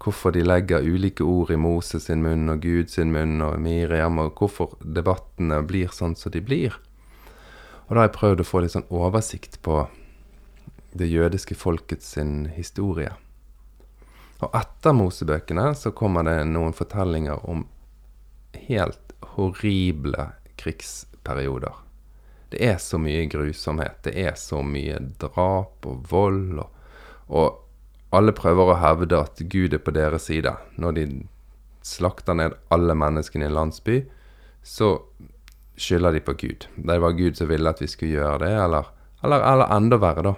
hvorfor 0.00 0.32
de 0.32 0.46
legger 0.46 0.86
ulike 0.86 1.26
ord 1.28 1.52
i 1.52 1.58
Moses 1.60 2.08
sin 2.08 2.24
munn 2.24 2.48
og 2.48 2.62
Gud 2.64 2.88
sin 2.88 3.12
munn 3.12 3.42
og 3.44 3.58
Miriam, 3.60 4.16
og 4.22 4.40
hvorfor 4.40 4.78
debattene 4.80 5.60
blir 5.68 5.92
sånn 5.92 6.16
som 6.16 6.32
de 6.32 6.40
blir. 6.40 6.78
Og 7.88 7.94
da 7.94 8.00
har 8.00 8.08
jeg 8.08 8.16
prøvd 8.16 8.44
å 8.44 8.48
få 8.48 8.62
litt 8.64 8.76
sånn 8.76 8.88
oversikt 8.88 9.60
på 9.64 9.82
det 10.96 11.08
jødiske 11.12 11.56
folkets 11.56 12.14
sin 12.16 12.46
historie. 12.56 13.12
Og 14.40 14.54
etter 14.56 14.94
Mosebøkene 14.96 15.72
så 15.76 15.92
kommer 15.92 16.24
det 16.24 16.38
noen 16.48 16.72
fortellinger 16.76 17.44
om 17.48 17.66
helt 18.68 19.12
horrible 19.34 20.30
krigsperioder. 20.56 21.87
Det 22.52 22.60
er 22.64 22.78
så 22.80 22.98
mye 23.00 23.26
grusomhet. 23.28 23.98
Det 24.06 24.14
er 24.16 24.36
så 24.40 24.62
mye 24.64 24.98
drap 25.20 25.86
og 25.88 26.04
vold. 26.10 26.60
Og, 26.62 26.84
og, 27.28 27.64
alle 28.14 28.32
prøver 28.32 28.70
å 28.72 28.78
hevde 28.80 29.18
at 29.20 29.42
Gud 29.52 29.74
er 29.76 29.82
på 29.84 29.92
deres 29.92 30.30
side. 30.30 30.54
Når 30.80 30.94
de 30.96 31.06
slakter 31.84 32.38
ned 32.38 32.56
alle 32.72 32.96
menneskene 32.96 33.44
i 33.44 33.50
en 33.50 33.56
landsby, 33.58 33.98
så 34.64 34.94
skylder 35.78 36.16
de 36.16 36.22
på 36.24 36.34
Gud. 36.40 36.66
Det 36.76 36.96
var 37.04 37.18
Gud 37.18 37.36
som 37.36 37.50
ville 37.50 37.68
at 37.68 37.82
vi 37.82 37.90
skulle 37.90 38.16
gjøre 38.16 38.40
det, 38.46 38.54
eller, 38.64 38.88
eller, 39.22 39.44
eller 39.44 39.76
enda 39.76 40.00
verre, 40.00 40.24
da. 40.24 40.34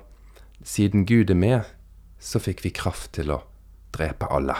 Siden 0.66 1.06
Gud 1.06 1.30
er 1.30 1.38
med, 1.38 1.70
så 2.18 2.42
fikk 2.42 2.64
vi 2.66 2.74
kraft 2.74 3.14
til 3.16 3.30
å 3.32 3.40
drepe 3.94 4.28
alle. 4.34 4.58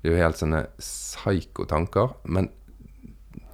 Det 0.00 0.10
er 0.10 0.16
jo 0.16 0.24
helt 0.24 0.40
sånne 0.40 0.64
psyko-tanker. 0.80 2.14
Men 2.24 2.50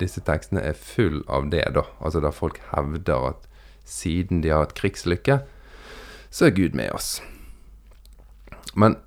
disse 0.00 0.22
tekstene 0.24 0.62
er 0.62 0.78
full 0.78 1.22
av 1.28 1.50
det, 1.52 1.64
da. 1.76 1.86
Altså 2.00 2.22
da 2.24 2.32
folk 2.34 2.60
hevder 2.72 3.30
at 3.32 3.46
siden 3.86 4.42
de 4.42 4.50
har 4.52 4.64
hatt 4.64 4.76
krigslykke, 4.78 5.40
så 6.30 6.48
er 6.48 6.56
Gud 6.56 6.74
med 6.76 6.92
oss. 6.92 7.20
Men 8.74 8.98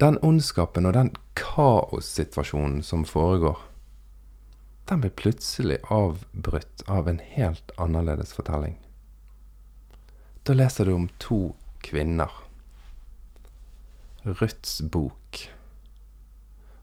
den 0.00 0.18
ondskapen 0.24 0.86
og 0.88 0.94
den 0.96 1.12
kaossituasjonen 1.38 2.80
som 2.86 3.04
foregår, 3.04 3.58
den 4.88 5.02
blir 5.02 5.14
plutselig 5.14 5.78
avbrutt 5.94 6.82
av 6.90 7.08
en 7.08 7.20
helt 7.22 7.74
annerledes 7.78 8.32
fortelling. 8.34 8.78
Da 10.42 10.56
leser 10.56 10.88
du 10.88 10.94
om 10.96 11.08
to 11.22 11.54
kvinner. 11.86 12.30
Ruths 14.26 14.80
bok. 14.82 15.44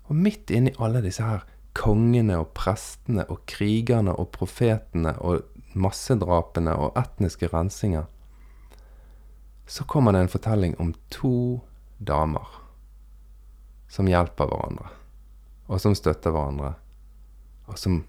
Og 0.07 0.15
midt 0.15 0.51
inni 0.51 0.71
alle 0.79 1.03
disse 1.03 1.23
her 1.23 1.43
kongene 1.80 2.39
og 2.42 2.52
prestene 2.58 3.24
og 3.32 3.46
krigerne 3.50 4.13
og 4.20 4.32
profetene 4.36 5.15
og 5.24 5.46
massedrapene 5.80 6.74
og 6.76 6.98
etniske 7.00 7.50
rensinger, 7.54 8.08
så 9.70 9.86
kommer 9.86 10.15
det 10.15 10.26
en 10.26 10.34
fortelling 10.34 10.76
om 10.82 10.94
to 11.13 11.62
damer 11.98 12.48
som 13.89 14.10
hjelper 14.10 14.50
hverandre, 14.50 14.89
og 15.70 15.82
som 15.82 15.96
støtter 15.98 16.34
hverandre, 16.34 16.74
og 17.70 17.78
som 17.78 18.04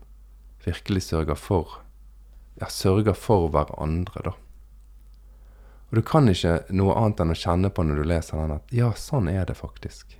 virkelig 0.64 1.06
sørger 1.08 1.38
for 1.38 1.80
ja, 2.60 2.68
sørger 2.68 3.16
for 3.16 3.48
hverandre, 3.52 4.24
da. 4.24 4.32
Og 5.90 5.98
du 5.98 6.02
kan 6.06 6.28
ikke 6.30 6.60
noe 6.76 6.94
annet 6.94 7.22
enn 7.24 7.34
å 7.34 7.38
kjenne 7.38 7.70
på 7.74 7.82
når 7.82 8.00
du 8.00 8.08
leser 8.08 8.38
den, 8.38 8.58
at 8.60 8.74
ja, 8.74 8.92
sånn 8.94 9.30
er 9.30 9.48
det 9.48 9.56
faktisk. 9.58 10.14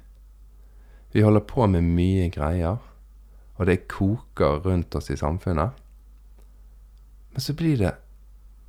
Vi 1.15 1.23
holder 1.23 1.45
på 1.47 1.67
med 1.71 1.87
mye 1.87 2.27
greier, 2.33 2.81
og 3.61 3.69
det 3.69 3.83
koker 3.93 4.63
rundt 4.65 4.95
oss 4.97 5.11
i 5.13 5.19
samfunnet. 5.21 5.77
Men 7.31 7.45
så 7.45 7.53
blir 7.55 7.77
det 7.77 7.93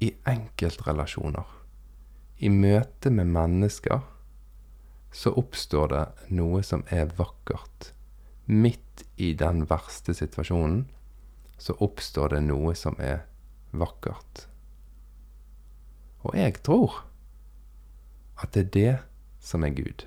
i 0.03 0.09
enkeltrelasjoner, 0.27 1.47
i 2.43 2.49
møte 2.51 3.09
med 3.13 3.31
mennesker, 3.31 4.01
så 5.11 5.31
oppstår 5.39 5.87
det 5.93 6.03
noe 6.35 6.63
som 6.63 6.83
er 6.89 7.13
vakkert. 7.17 7.93
midt 8.51 9.03
i 9.15 9.33
den 9.33 9.63
verste 9.69 10.13
situasjonen, 10.13 10.89
så 11.57 11.75
oppstår 11.79 12.33
det 12.33 12.41
noe 12.43 12.73
som 12.75 12.97
er 12.99 13.21
vakkert. 13.71 14.47
Og 16.25 16.35
jeg 16.35 16.57
tror 16.65 17.05
at 18.41 18.51
det 18.51 18.65
er 18.65 18.73
det 18.73 18.97
som 19.39 19.63
er 19.63 19.69
Gud. 19.77 20.03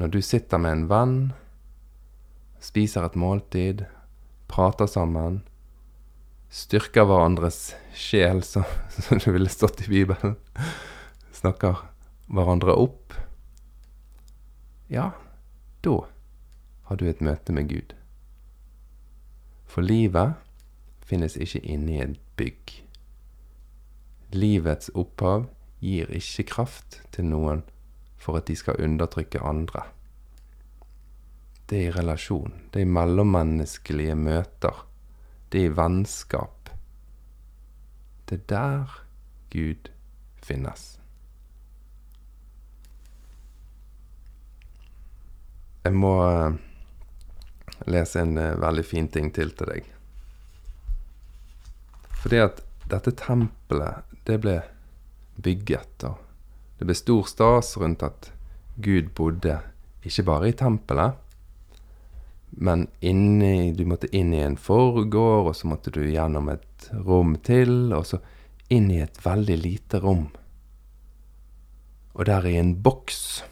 Når 0.00 0.08
du 0.08 0.20
sitter 0.20 0.58
med 0.58 0.72
en 0.72 0.88
venn, 0.88 1.18
spiser 2.66 3.06
et 3.06 3.18
måltid, 3.18 3.84
prater 4.50 4.90
sammen, 4.90 5.40
styrker 6.50 7.06
hverandres 7.06 7.76
sjel, 7.94 8.42
som, 8.46 8.66
det 9.10 9.26
ville 9.30 9.52
stått 9.52 9.84
i 9.86 9.90
Bibelen, 9.92 10.36
snakker 11.36 11.84
hverandre 12.26 12.74
opp, 12.74 13.14
ja, 14.90 15.10
da 15.82 15.96
har 16.86 16.98
du 16.98 17.08
et 17.10 17.22
møte 17.22 17.54
med 17.54 17.70
Gud. 17.70 17.94
For 19.66 19.82
livet 19.82 20.36
finnes 21.06 21.34
ikke 21.38 21.62
inni 21.66 21.98
et 22.02 22.20
bygg. 22.38 22.74
Livets 24.34 24.92
opphav 24.94 25.48
gir 25.82 26.10
ikke 26.14 26.46
kraft 26.52 27.00
til 27.14 27.26
noen 27.30 27.64
for 28.18 28.38
at 28.38 28.46
de 28.48 28.56
skal 28.58 28.78
undertrykke 28.82 29.42
andre. 29.42 29.82
Det 31.66 31.78
er 31.78 31.88
i 31.88 31.94
relasjon, 31.96 32.52
det 32.70 32.82
er 32.82 32.86
i 32.86 32.94
mellommenneskelige 32.94 34.14
møter, 34.14 34.84
det 35.50 35.64
er 35.64 35.70
i 35.70 35.74
vennskap. 35.74 36.70
Det 38.28 38.38
er 38.40 38.46
der 38.52 38.94
Gud 39.50 39.90
finnes. 40.42 40.86
Jeg 45.86 45.94
må 45.94 46.14
uh, 46.22 46.54
lese 47.86 48.22
en 48.22 48.38
uh, 48.38 48.54
veldig 48.62 48.86
fin 48.86 49.10
ting 49.10 49.32
til 49.34 49.50
til 49.54 49.70
deg. 49.70 49.90
Fordi 52.22 52.40
at 52.42 52.62
dette 52.90 53.14
tempelet, 53.18 54.02
det 54.26 54.40
ble 54.42 54.56
bygget, 55.42 56.06
og 56.06 56.18
det 56.78 56.88
ble 56.88 56.98
stor 56.98 57.26
stas 57.30 57.76
rundt 57.78 58.02
at 58.06 58.32
Gud 58.82 59.14
bodde 59.14 59.60
ikke 60.06 60.26
bare 60.26 60.50
i 60.50 60.58
tempelet, 60.58 61.14
men 62.50 62.86
inni 63.00 63.72
Du 63.72 63.84
måtte 63.84 64.08
inn 64.16 64.32
i 64.34 64.40
en 64.40 64.56
forgård, 64.56 65.50
og 65.50 65.56
så 65.56 65.68
måtte 65.68 65.90
du 65.90 66.02
gjennom 66.06 66.48
et 66.48 66.88
rom 67.06 67.36
til, 67.44 67.92
og 67.92 68.06
så 68.06 68.20
inn 68.72 68.90
i 68.90 69.00
et 69.02 69.18
veldig 69.24 69.56
lite 69.60 70.00
rom. 70.02 70.28
Og 72.16 72.24
der 72.26 72.46
i 72.48 72.56
en 72.56 72.74
boks 72.82 73.44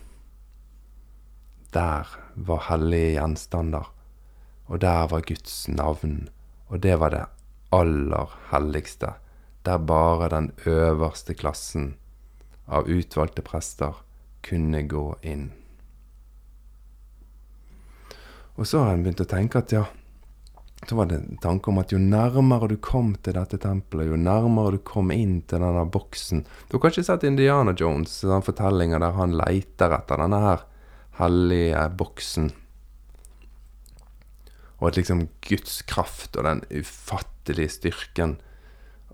Der 1.74 2.08
var 2.34 2.66
hellige 2.70 3.18
gjenstander, 3.18 3.90
og 4.66 4.80
der 4.80 5.08
var 5.10 5.26
Guds 5.26 5.68
navn, 5.68 6.28
og 6.68 6.80
det 6.80 6.98
var 7.00 7.10
det 7.10 7.24
aller 7.74 8.30
helligste, 8.52 9.14
der 9.66 9.78
bare 9.78 10.28
den 10.30 10.52
øverste 10.66 11.34
klassen 11.34 11.94
av 12.66 12.88
utvalgte 12.88 13.42
prester 13.42 13.98
kunne 14.44 14.82
gå 14.88 15.14
inn. 15.22 15.50
Og 18.54 18.66
så 18.66 18.84
har 18.84 18.94
en 18.94 19.04
begynt 19.04 19.22
å 19.24 19.28
tenke 19.28 19.60
at 19.60 19.72
ja, 19.74 19.84
så 20.88 20.98
var 20.98 21.08
det 21.10 21.16
en 21.16 21.38
tanke 21.42 21.70
om 21.72 21.80
at 21.80 21.92
jo 21.94 21.98
nærmere 21.98 22.68
du 22.70 22.76
kom 22.82 23.14
til 23.24 23.36
dette 23.38 23.58
tempelet, 23.62 24.10
jo 24.10 24.18
nærmere 24.20 24.76
du 24.76 24.82
kom 24.84 25.10
inn 25.14 25.40
til 25.48 25.62
denne 25.64 25.84
boksen 25.88 26.44
Du 26.68 26.76
har 26.76 26.84
kanskje 26.84 27.06
sett 27.08 27.24
Indiana 27.24 27.74
Jones, 27.78 28.20
den 28.20 28.44
fortellinga 28.44 29.00
der 29.02 29.16
han 29.16 29.36
leiter 29.38 29.96
etter 29.96 30.20
denne 30.20 30.42
her 30.44 30.66
hellige 31.18 31.86
boksen. 31.98 32.50
Og 34.80 34.88
at 34.90 34.98
liksom 34.98 35.28
Guds 35.46 35.80
kraft 35.88 36.36
og 36.36 36.46
den 36.48 36.64
ufattelige 36.74 37.70
styrken 37.76 38.36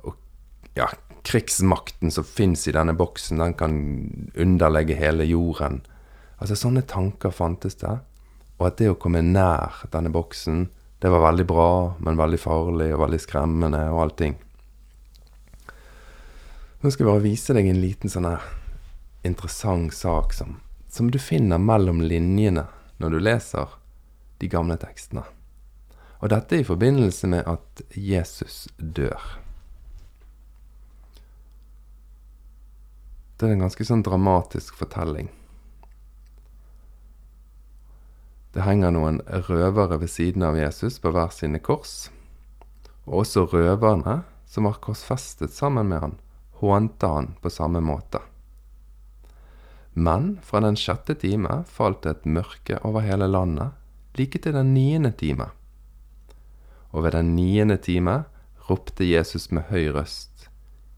og 0.01 0.17
ja, 0.79 0.89
krigsmakten 1.29 2.13
som 2.13 2.27
fins 2.27 2.67
i 2.67 2.75
denne 2.75 2.97
boksen, 2.97 3.43
den 3.43 3.55
kan 3.55 3.75
underlegge 4.35 4.97
hele 4.97 5.29
jorden. 5.29 5.83
Altså, 6.41 6.57
sånne 6.57 6.83
tanker 6.89 7.35
fantes 7.37 7.77
det. 7.83 7.99
Og 8.61 8.69
at 8.69 8.79
det 8.79 8.93
å 8.93 8.99
komme 9.01 9.25
nær 9.25 9.81
denne 9.91 10.13
boksen, 10.13 10.69
det 11.01 11.09
var 11.09 11.25
veldig 11.25 11.47
bra, 11.49 11.71
men 12.05 12.21
veldig 12.21 12.41
farlig 12.41 12.91
og 12.93 13.07
veldig 13.07 13.21
skremmende 13.25 13.87
og 13.89 14.03
allting. 14.05 14.37
Nå 16.81 16.89
skal 16.93 17.07
jeg 17.07 17.13
bare 17.13 17.25
vise 17.25 17.57
deg 17.57 17.69
en 17.69 17.81
liten 17.81 18.13
sånn 18.13 18.29
her 18.29 18.45
interessant 19.25 19.97
sak 19.97 20.37
som 20.37 20.61
som 20.91 21.11
du 21.11 21.19
finner 21.19 21.59
mellom 21.59 22.01
linjene 22.01 22.67
når 22.99 23.11
du 23.11 23.21
leser 23.23 23.77
de 24.43 24.49
gamle 24.51 24.77
tekstene. 24.81 25.23
Og 26.21 26.33
dette 26.33 26.57
er 26.57 26.65
i 26.65 26.69
forbindelse 26.69 27.31
med 27.31 27.47
at 27.49 27.83
Jesus 27.95 28.67
dør. 28.77 29.21
Det 33.39 33.49
er 33.49 33.55
en 33.55 33.65
ganske 33.65 33.87
sånn 33.87 34.03
dramatisk 34.05 34.77
fortelling. 34.77 35.31
Det 38.51 38.65
henger 38.67 38.91
noen 38.91 39.21
røvere 39.47 40.01
ved 40.01 40.11
siden 40.11 40.43
av 40.43 40.59
Jesus 40.59 40.99
på 40.99 41.13
hver 41.15 41.31
sine 41.35 41.61
kors. 41.63 42.11
Og 43.07 43.23
også 43.23 43.47
røverne, 43.53 44.23
som 44.47 44.67
var 44.67 44.81
korsfestet 44.83 45.55
sammen 45.55 45.87
med 45.93 46.03
han, 46.03 46.17
hånte 46.59 47.07
han 47.07 47.33
på 47.43 47.53
samme 47.53 47.83
måte. 47.85 48.19
Men 49.95 50.39
fra 50.43 50.61
den 50.65 50.79
sjette 50.79 51.15
time 51.19 51.63
falt 51.67 52.03
det 52.03 52.11
et 52.11 52.27
mørke 52.27 52.79
over 52.87 53.07
hele 53.07 53.31
landet, 53.31 53.71
like 54.19 54.39
til 54.43 54.55
den 54.55 54.75
niende 54.75 55.13
time. 55.15 55.51
Og 56.91 57.05
ved 57.07 57.15
den 57.15 57.35
niende 57.37 57.79
time 57.79 58.25
ropte 58.69 59.07
Jesus 59.07 59.51
med 59.55 59.71
høy 59.71 59.93
røst, 59.95 60.49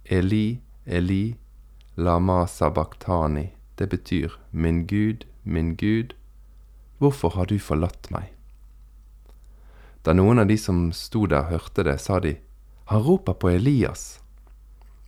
Eli, 0.04 0.60
Eli, 0.86 1.36
lama 1.96 2.46
sabachthani, 2.46 3.52
det 3.78 3.88
betyr, 3.92 4.40
Min 4.50 4.86
Gud, 4.86 5.24
min 5.44 5.76
Gud, 5.76 6.16
hvorfor 7.02 7.34
har 7.36 7.50
du 7.50 7.58
forlatt 7.58 8.08
meg? 8.14 8.30
Da 10.06 10.14
noen 10.14 10.42
av 10.42 10.48
de 10.50 10.56
som 10.58 10.88
sto 10.94 11.26
der, 11.30 11.50
hørte 11.50 11.84
det, 11.86 11.98
sa 12.02 12.20
de, 12.20 12.36
Han 12.90 13.02
roper 13.02 13.34
på 13.34 13.50
Elias. 13.50 14.20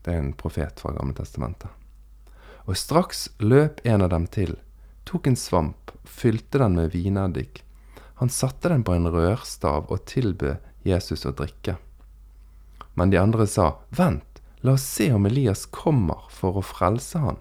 Det 0.03 0.13
er 0.13 0.21
en 0.23 0.37
profet 0.39 0.81
fra 0.81 0.93
Gammeltestamentet 0.95 1.71
og 2.65 2.79
straks 2.81 3.29
løp 3.45 3.83
en 3.85 4.05
av 4.05 4.11
dem 4.13 4.27
til, 4.33 4.57
tok 5.05 5.29
en 5.29 5.37
svamp, 5.37 5.93
fylte 6.05 6.61
den 6.63 6.79
med 6.79 6.95
vineddik. 6.95 7.63
Han 8.21 8.31
satte 8.33 8.71
den 8.73 8.85
på 8.87 8.95
en 8.97 9.11
rørstav 9.13 9.91
og 9.93 10.05
tilbød 10.09 10.63
Jesus 10.87 11.27
å 11.29 11.35
drikke. 11.37 11.77
Men 12.95 13.11
de 13.13 13.19
andre 13.21 13.47
sa, 13.51 13.75
Vent, 13.91 14.41
la 14.65 14.79
oss 14.79 14.87
se 14.87 15.11
om 15.13 15.27
Elias 15.27 15.67
kommer 15.67 16.29
for 16.33 16.61
å 16.61 16.65
frelse 16.65 17.21
han. 17.21 17.41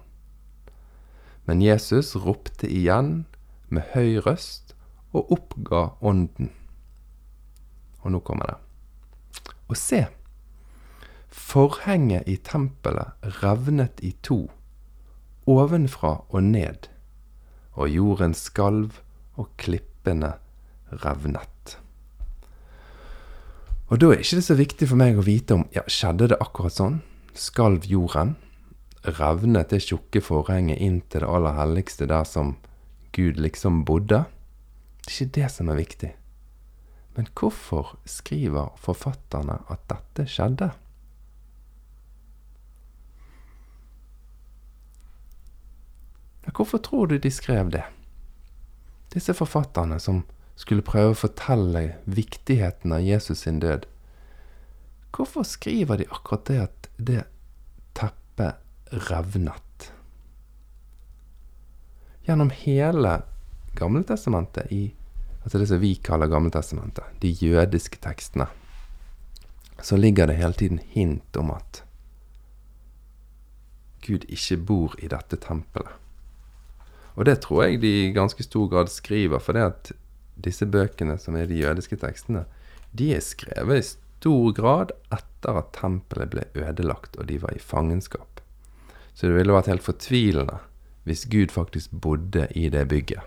Men 1.48 1.62
Jesus 1.62 2.14
ropte 2.16 2.68
igjen 2.68 3.24
med 3.74 3.94
høy 3.94 4.20
røst 4.24 4.74
og 5.14 5.32
oppga 5.34 5.86
ånden. 6.02 6.50
Og 8.02 8.14
nå 8.14 8.20
kommer 8.26 8.50
det. 8.50 8.58
Og 9.70 9.78
se, 9.80 10.04
forhenget 11.28 12.28
i 12.30 12.36
tempelet 12.36 13.32
revnet 13.42 14.02
i 14.04 14.12
to 14.22 14.44
ovenfra 15.50 16.24
og 16.28 16.42
ned, 16.42 16.88
og 17.74 17.90
jorden 17.90 18.34
skalv 18.36 19.00
og 19.36 19.50
klippene 19.60 20.34
revnet. 21.04 21.78
Og 23.92 24.00
da 24.00 24.10
er 24.10 24.22
ikke 24.22 24.38
det 24.40 24.46
så 24.46 24.56
viktig 24.56 24.88
for 24.88 25.00
meg 25.00 25.18
å 25.18 25.26
vite 25.26 25.58
om 25.58 25.66
ja, 25.74 25.84
skjedde 25.90 26.30
det 26.32 26.40
akkurat 26.40 26.74
sånn. 26.74 27.02
Skalv 27.36 27.84
jorden? 27.86 28.34
Revnet 29.04 29.74
det 29.74 29.82
tjukke 29.84 30.22
forhenget 30.24 30.80
inn 30.80 31.02
til 31.12 31.24
det 31.24 31.28
aller 31.28 31.58
helligste 31.58 32.08
der 32.08 32.24
som 32.24 32.54
Gud 33.14 33.40
liksom 33.40 33.84
bodde? 33.86 34.24
Det 35.04 35.10
er 35.10 35.16
ikke 35.16 35.34
det 35.40 35.50
som 35.52 35.70
er 35.70 35.78
viktig. 35.78 36.12
Men 37.14 37.28
hvorfor 37.38 37.94
skriver 38.10 38.72
forfatterne 38.82 39.60
at 39.70 39.84
dette 39.90 40.26
skjedde? 40.30 40.72
Hvorfor 46.54 46.78
tror 46.78 47.06
du 47.06 47.18
de 47.18 47.30
skrev 47.30 47.70
det? 47.74 47.82
Disse 49.14 49.34
forfatterne 49.34 49.98
som 50.02 50.22
skulle 50.58 50.86
prøve 50.86 51.14
å 51.14 51.18
fortelle 51.18 51.96
viktigheten 52.06 52.94
av 52.94 53.02
Jesus 53.02 53.42
sin 53.42 53.58
død. 53.62 53.88
Hvorfor 55.14 55.46
skriver 55.46 55.98
de 55.98 56.06
akkurat 56.10 56.46
det 56.46 56.58
at 56.62 56.88
det 56.98 57.24
teppet 57.98 59.02
revnet? 59.08 59.63
Gjennom 62.24 62.50
hele 62.50 63.22
Gamletestamentet, 63.74 64.72
i 64.72 64.94
altså 65.42 65.58
det 65.58 65.66
som 65.68 65.80
vi 65.80 65.94
kaller 65.94 66.30
Gamletestamentet, 66.32 67.04
de 67.20 67.28
jødiske 67.28 68.00
tekstene, 68.00 68.46
så 69.82 69.96
ligger 69.96 70.26
det 70.26 70.38
hele 70.38 70.56
tiden 70.56 70.80
hint 70.94 71.36
om 71.36 71.50
at 71.52 71.82
Gud 74.06 74.24
ikke 74.24 74.56
bor 74.56 74.96
i 75.04 75.08
dette 75.12 75.36
tempelet. 75.36 75.92
Og 77.14 77.28
det 77.28 77.42
tror 77.44 77.64
jeg 77.64 77.82
de 77.84 77.92
i 78.06 78.12
ganske 78.16 78.42
stor 78.42 78.70
grad 78.72 78.88
skriver, 78.88 79.38
for 79.38 79.52
det 79.52 79.68
at 79.68 79.92
disse 80.34 80.66
bøkene, 80.66 81.18
som 81.20 81.36
er 81.36 81.46
de 81.46 81.60
jødiske 81.60 82.00
tekstene, 82.00 82.46
de 82.96 83.12
er 83.14 83.24
skrevet 83.24 83.82
i 83.82 83.88
stor 83.90 84.52
grad 84.56 84.96
etter 85.12 85.60
at 85.60 85.74
tempelet 85.76 86.32
ble 86.32 86.48
ødelagt 86.56 87.18
og 87.20 87.28
de 87.28 87.42
var 87.42 87.52
i 87.52 87.60
fangenskap. 87.60 88.40
Så 89.12 89.28
det 89.28 89.36
ville 89.36 89.52
vært 89.52 89.68
helt 89.68 89.84
fortvilende 89.84 90.62
hvis 91.04 91.26
Gud 91.30 91.52
faktisk 91.52 91.92
bodde 91.92 92.48
i 92.56 92.68
det 92.72 92.88
bygget. 92.88 93.20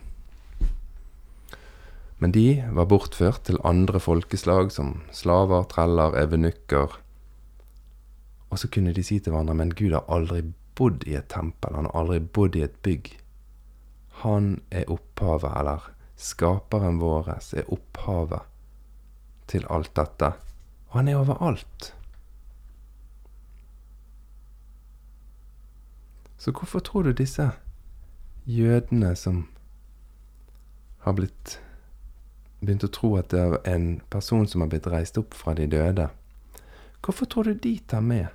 Men 2.17 2.33
de 2.33 2.63
var 2.73 2.89
bortført 2.89 3.43
til 3.45 3.61
andre 3.63 3.99
folkeslag 4.01 4.71
som 4.73 5.03
slaver, 5.13 5.67
treller, 5.69 6.17
evenukker. 6.17 6.97
Og 8.49 8.59
så 8.59 8.69
kunne 8.73 8.93
de 8.93 9.03
si 9.05 9.19
til 9.19 9.35
hverandre 9.35 9.53
men 9.53 9.75
Gud 9.77 9.93
har 9.93 10.07
aldri 10.09 10.41
bodd 10.77 11.05
i 11.05 11.13
et 11.17 11.29
tempel, 11.29 11.75
han 11.75 11.85
har 11.89 11.99
aldri 11.99 12.19
bodd 12.19 12.57
i 12.57 12.65
et 12.65 12.73
bygg. 12.85 13.11
Han 14.23 14.61
er 14.71 14.89
opphavet, 14.89 15.51
eller 15.59 15.91
skaperen 16.17 16.97
vår 17.01 17.29
er 17.37 17.69
opphavet 17.69 18.49
til 19.47 19.65
alt 19.69 19.93
dette. 19.95 20.33
Og 20.89 20.99
han 21.01 21.07
er 21.11 21.21
overalt. 21.21 21.93
Så 26.37 26.51
hvorfor 26.51 26.79
tror 26.79 27.05
du 27.05 27.11
disse 27.11 27.51
jødene 28.47 29.11
som 29.19 29.45
har 31.03 31.15
blitt 31.17 31.57
begynt 32.61 32.85
å 32.87 32.91
tro 32.93 33.11
at 33.19 33.29
det 33.33 33.41
er 33.43 33.57
en 33.69 33.87
person 34.09 34.47
som 34.49 34.63
har 34.63 34.71
blitt 34.71 34.87
reist 34.89 35.19
opp 35.19 35.35
fra 35.37 35.53
de 35.57 35.67
døde, 35.69 36.07
hvorfor 37.05 37.29
tror 37.29 37.49
du 37.49 37.59
de 37.67 37.75
tar 37.87 38.01
med 38.01 38.31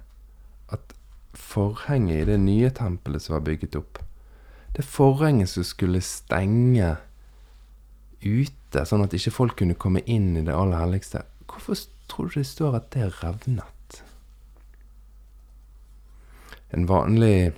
at 0.72 0.94
forhenget 1.34 2.22
i 2.22 2.28
det 2.28 2.38
nye 2.44 2.70
tempelet 2.76 3.24
som 3.24 3.36
var 3.38 3.46
bygget 3.48 3.76
opp, 3.80 3.98
det 4.76 4.84
forhenget 4.88 5.50
som 5.52 5.66
skulle 5.66 6.00
stenge 6.04 6.94
ute, 8.22 8.84
sånn 8.86 9.04
at 9.04 9.16
ikke 9.16 9.34
folk 9.34 9.58
kunne 9.58 9.76
komme 9.76 10.04
inn 10.06 10.36
i 10.36 10.44
det 10.46 10.54
aller 10.54 10.80
helligste, 10.80 11.24
hvorfor 11.50 11.80
tror 12.12 12.30
du 12.30 12.38
det 12.38 12.48
står 12.48 12.78
at 12.78 12.92
det 12.94 13.10
revnet? 13.18 14.00
En 16.72 16.86
vanlig 16.88 17.52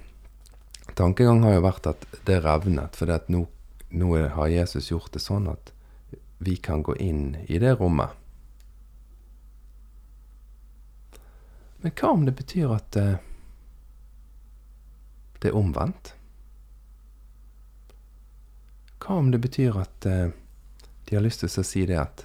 tankegang 0.98 1.42
har 1.44 1.56
jo 1.56 1.64
vært 1.64 1.86
at 1.90 2.04
det 2.28 2.40
revnet, 2.44 2.96
for 2.96 3.10
nå, 3.32 3.44
nå 3.90 4.10
har 4.36 4.52
Jesus 4.52 4.90
gjort 4.90 5.12
det 5.14 5.22
sånn 5.22 5.48
at 5.52 5.72
vi 6.44 6.56
kan 6.56 6.82
gå 6.82 6.96
inn 7.00 7.36
i 7.46 7.58
det 7.62 7.76
rommet. 7.80 8.10
Men 11.84 11.92
hva 11.92 12.10
om 12.16 12.24
det 12.24 12.32
betyr 12.36 12.70
at 12.72 12.96
uh, 12.96 13.16
det 15.42 15.50
er 15.50 15.58
omvendt? 15.58 16.14
Hva 19.04 19.18
om 19.20 19.28
det 19.34 19.42
betyr 19.44 19.76
at 19.82 20.08
uh, 20.08 20.32
de 21.04 21.16
har 21.16 21.24
lyst 21.24 21.44
til 21.44 21.52
å 21.52 21.66
si 21.66 21.84
det 21.88 21.98
at 22.00 22.24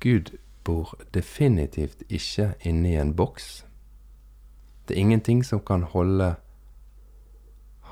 Gud 0.00 0.32
bor 0.64 0.94
definitivt 1.12 2.02
ikke 2.08 2.54
inni 2.64 2.94
en 2.96 3.12
boks. 3.16 3.66
Det 4.88 4.96
er 4.96 5.04
ingenting 5.04 5.44
som 5.44 5.60
kan 5.60 5.84
holde 5.84 6.34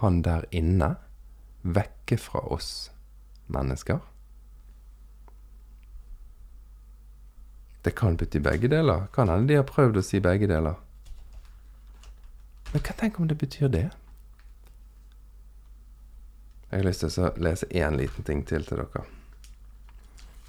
han 0.02 0.22
der 0.22 0.44
inne 0.50 0.94
vekke 1.62 2.18
fra 2.20 2.40
oss 2.40 2.90
mennesker. 3.46 4.00
Det 7.82 7.94
kan 7.96 8.16
bety 8.16 8.38
begge 8.42 8.68
deler. 8.68 9.06
Kan 9.14 9.28
hende 9.28 9.48
de 9.48 9.56
har 9.56 9.66
prøvd 9.68 10.00
å 10.00 10.04
si 10.04 10.20
begge 10.20 10.48
deler. 10.50 10.76
Men 12.72 12.84
hva 12.84 12.94
tenk 13.00 13.18
om 13.20 13.28
det 13.30 13.38
betyr 13.40 13.70
det? 13.72 13.86
Jeg 16.68 16.82
har 16.82 16.84
lyst 16.84 17.00
til 17.00 17.24
å 17.24 17.30
lese 17.40 17.68
én 17.72 17.96
liten 17.96 18.26
ting 18.28 18.42
til 18.44 18.66
til 18.68 18.82
dere. 18.82 19.06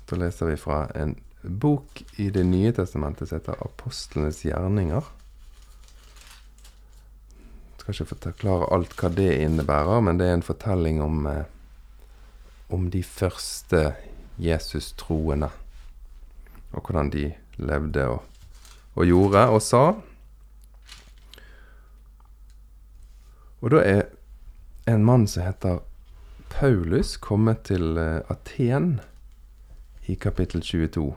Da 0.10 0.18
leser 0.20 0.50
vi 0.50 0.58
fra 0.60 0.82
en 0.96 1.16
bok 1.42 2.02
i 2.20 2.30
Det 2.30 2.44
nye 2.44 2.72
testamentet 2.76 3.30
som 3.30 3.40
heter 3.40 3.54
'Apostlenes 3.54 4.44
gjerninger'. 4.44 5.19
Skal 7.90 8.06
ikke 8.06 8.20
forklare 8.22 8.68
alt 8.70 8.92
hva 9.00 9.10
det 9.10 9.32
innebærer, 9.42 10.02
men 10.06 10.20
det 10.20 10.28
er 10.30 10.36
en 10.38 10.46
fortelling 10.46 11.00
om, 11.02 11.26
eh, 11.26 11.46
om 12.70 12.90
de 12.94 13.02
første 13.04 13.96
Jesus-troende. 14.38 15.50
Og 16.72 16.86
hvordan 16.86 17.10
de 17.10 17.32
levde 17.58 18.06
og, 18.08 18.22
og 18.94 19.06
gjorde 19.10 19.48
og 19.50 19.62
sa. 19.66 19.84
Og 23.60 23.74
da 23.74 23.82
er 23.82 24.04
en 24.86 25.06
mann 25.06 25.26
som 25.28 25.48
heter 25.48 25.82
Paulus 26.54 27.18
kommet 27.18 27.66
til 27.72 27.98
uh, 27.98 28.22
Aten 28.30 29.00
i 30.06 30.14
kapittel 30.14 30.62
22. 30.62 31.10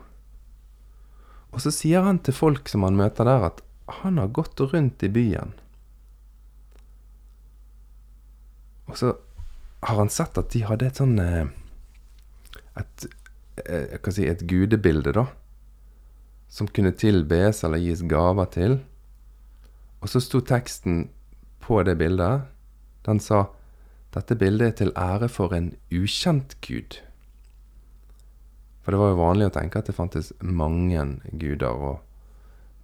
Og 1.53 1.61
så 1.61 1.71
sier 1.71 2.01
han 2.01 2.19
til 2.25 2.33
folk 2.33 2.69
som 2.69 2.89
han 2.89 2.97
møter 2.97 3.29
der, 3.29 3.45
at 3.53 3.61
han 4.03 4.17
har 4.17 4.33
gått 4.33 4.61
rundt 4.61 5.05
i 5.05 5.13
byen. 5.13 5.53
Og 8.91 8.99
så 8.99 9.13
har 9.83 9.99
han 9.99 10.11
sett 10.13 10.39
at 10.39 10.51
de 10.55 10.63
hadde 10.67 10.89
et 10.89 11.01
sånn 11.01 11.19
eh, 11.23 11.51
et, 12.79 13.07
eh, 13.65 13.87
jeg 13.95 14.03
kan 14.05 14.17
si 14.17 14.27
et 14.29 14.45
gudebilde, 14.49 15.15
da. 15.17 15.27
Som 16.53 16.69
kunne 16.69 16.93
tilbes 16.97 17.63
eller 17.65 17.81
gis 17.83 18.05
gaver 18.09 18.51
til. 18.53 18.79
Og 20.03 20.11
så 20.11 20.21
sto 20.21 20.43
teksten 20.45 21.07
på 21.63 21.83
det 21.87 21.97
bildet. 22.01 22.49
Den 23.07 23.21
sa 23.23 23.47
dette 24.13 24.37
bildet 24.37 24.67
er 24.67 24.77
til 24.77 24.93
ære 24.99 25.29
for 25.33 25.55
en 25.57 25.73
ukjent 25.91 26.59
gud. 26.61 26.99
For 28.83 28.93
det 28.93 29.01
var 29.01 29.13
jo 29.13 29.21
vanlig 29.23 29.49
å 29.49 29.55
tenke 29.55 29.79
at 29.79 29.89
det 29.89 29.97
fantes 29.97 30.33
mange 30.43 31.05
guder, 31.39 31.71
og 31.71 32.01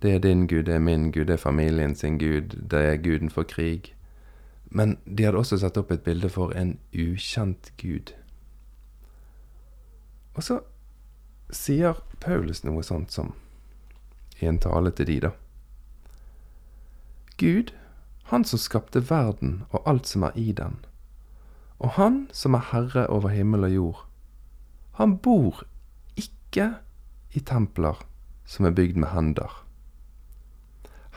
det 0.03 0.15
er 0.15 0.23
din 0.23 0.47
gud, 0.47 0.65
det 0.71 0.77
er 0.79 0.83
min 0.83 1.11
gud, 1.11 1.27
det 1.27 1.35
er 1.37 1.43
familien 1.43 1.95
sin 1.99 2.21
gud, 2.23 2.55
det 2.71 2.83
er 2.93 3.03
guden 3.03 3.33
for 3.35 3.43
krig. 3.43 3.93
Men 4.71 4.99
de 5.05 5.25
hadde 5.25 5.41
også 5.41 5.59
satt 5.63 5.79
opp 5.81 5.91
et 5.93 6.05
bilde 6.05 6.29
for 6.29 6.53
en 6.57 6.77
ukjent 6.93 7.73
gud. 7.81 8.13
Og 10.37 10.45
så 10.45 10.61
sier 11.55 11.99
Paulus 12.21 12.63
noe 12.65 12.85
sånt 12.85 13.15
som 13.15 13.33
i 14.39 14.47
en 14.47 14.61
tale 14.63 14.93
til 14.95 15.09
de, 15.09 15.19
da. 15.25 15.33
Gud, 17.39 17.73
han 18.31 18.45
som 18.45 18.61
skapte 18.61 19.03
verden 19.09 19.63
og 19.71 19.89
alt 19.89 20.07
som 20.07 20.27
er 20.29 20.37
i 20.37 20.53
den, 20.53 20.79
og 21.79 21.95
Han 21.95 22.27
som 22.35 22.55
er 22.55 22.65
herre 22.73 23.07
over 23.07 23.31
himmel 23.31 23.65
og 23.65 23.71
jord, 23.71 24.05
han 24.99 25.19
bor 25.23 25.63
ikke 26.19 26.73
i 27.39 27.41
templer 27.41 28.01
som 28.45 28.67
er 28.67 28.75
bygd 28.75 28.97
med 28.99 29.09
hender. 29.13 29.53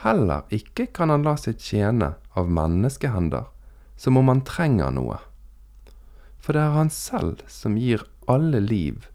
Heller 0.02 0.48
ikke 0.50 0.88
kan 0.94 1.12
han 1.14 1.26
la 1.26 1.36
seg 1.38 1.60
tjene 1.62 2.14
av 2.38 2.50
menneskehender, 2.50 3.46
som 3.96 4.18
om 4.18 4.30
han 4.32 4.42
trenger 4.46 4.90
noe. 4.94 5.20
For 6.42 6.56
det 6.56 6.64
er 6.64 6.74
han 6.78 6.90
selv 6.90 7.44
som 7.46 7.78
gir 7.78 8.02
alle 8.30 8.58
liv 8.62 9.06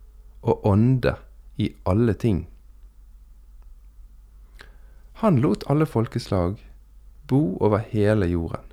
og 0.41 0.63
ånde 0.67 1.17
i 1.60 1.73
alle 1.84 2.15
ting. 2.15 2.45
Han 5.19 5.41
lot 5.43 5.65
alle 5.67 5.89
folkeslag 5.89 6.62
bo 7.28 7.58
over 7.60 7.84
hele 7.91 8.30
jorden 8.32 8.67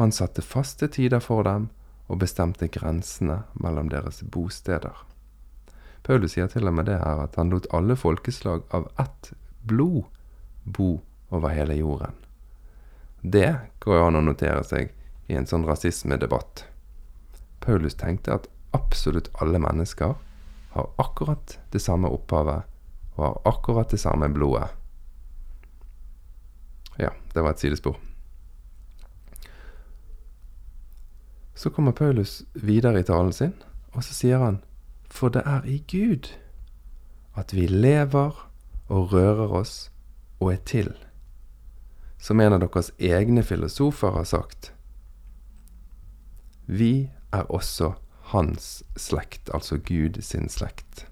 og 0.00 0.06
han 0.06 0.14
satte 0.16 0.40
faste 0.40 0.88
tider 0.88 1.20
for 1.20 1.44
dem 1.44 1.66
og 2.10 2.22
bestemte 2.22 2.70
grensene 2.72 3.42
mellom 3.60 3.90
deres 3.92 4.22
bosteder. 4.24 4.94
Paulus 6.02 6.32
sier 6.34 6.48
til 6.48 6.70
og 6.70 6.74
med 6.78 6.88
det 6.88 6.96
her 7.02 7.20
at 7.26 7.36
han 7.36 7.52
lot 7.52 7.68
alle 7.76 7.98
folkeslag 8.00 8.64
av 8.72 8.88
ett 9.02 9.32
blod 9.68 10.06
bo 10.64 11.00
over 11.28 11.48
hele 11.48 11.74
jorden. 11.74 12.14
Det 13.20 13.56
går 13.78 13.96
jo 13.96 14.06
an 14.06 14.18
å 14.18 14.24
notere 14.24 14.64
seg 14.64 14.92
i 15.28 15.36
en 15.38 15.46
sånn 15.46 15.66
rasismedebatt. 15.68 16.64
Paulus 17.60 17.94
tenkte 18.00 18.34
at 18.34 18.48
absolutt 18.76 19.28
alle 19.42 19.60
mennesker 19.60 20.16
har 20.74 20.90
akkurat 21.02 21.58
det 21.70 21.82
samme 21.82 22.08
opphavet 22.08 22.66
og 23.16 23.24
har 23.24 23.40
akkurat 23.52 23.90
det 23.90 24.00
samme 24.00 24.28
blodet. 24.32 24.70
Ja, 26.98 27.10
det 27.34 27.42
var 27.42 27.54
et 27.54 27.62
sidespor. 27.62 27.98
Så 31.54 31.70
kommer 31.70 31.92
Paulus 31.92 32.42
videre 32.54 33.00
i 33.00 33.04
talen 33.04 33.32
sin, 33.32 33.52
og 33.92 34.04
så 34.04 34.14
sier 34.14 34.40
han 34.40 34.62
For 35.10 35.28
det 35.28 35.42
er 35.44 35.66
i 35.66 35.82
Gud 35.90 36.30
at 37.36 37.52
vi 37.54 37.66
lever 37.66 38.46
og 38.88 39.12
rører 39.12 39.52
oss 39.60 39.90
og 40.40 40.52
er 40.52 40.60
til. 40.66 40.92
Som 42.18 42.40
en 42.40 42.56
av 42.56 42.60
deres 42.64 42.90
egne 42.98 43.44
filosofer 43.46 44.12
har 44.16 44.26
sagt. 44.28 44.72
Vi 46.66 47.10
er 47.32 47.48
også 47.48 47.94
hans 48.32 48.82
slekt, 48.96 49.50
altså 49.54 49.78
Gud 49.78 50.20
sin 50.22 50.48
slekt. 50.48 51.06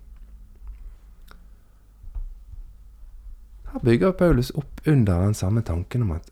Her 3.72 3.85
bygger 3.85 4.12
Paulus 4.16 4.51
opp 4.57 4.81
under 4.87 5.20
den 5.24 5.35
samme 5.35 5.62
tanken 5.62 6.03
om 6.07 6.14
at 6.16 6.31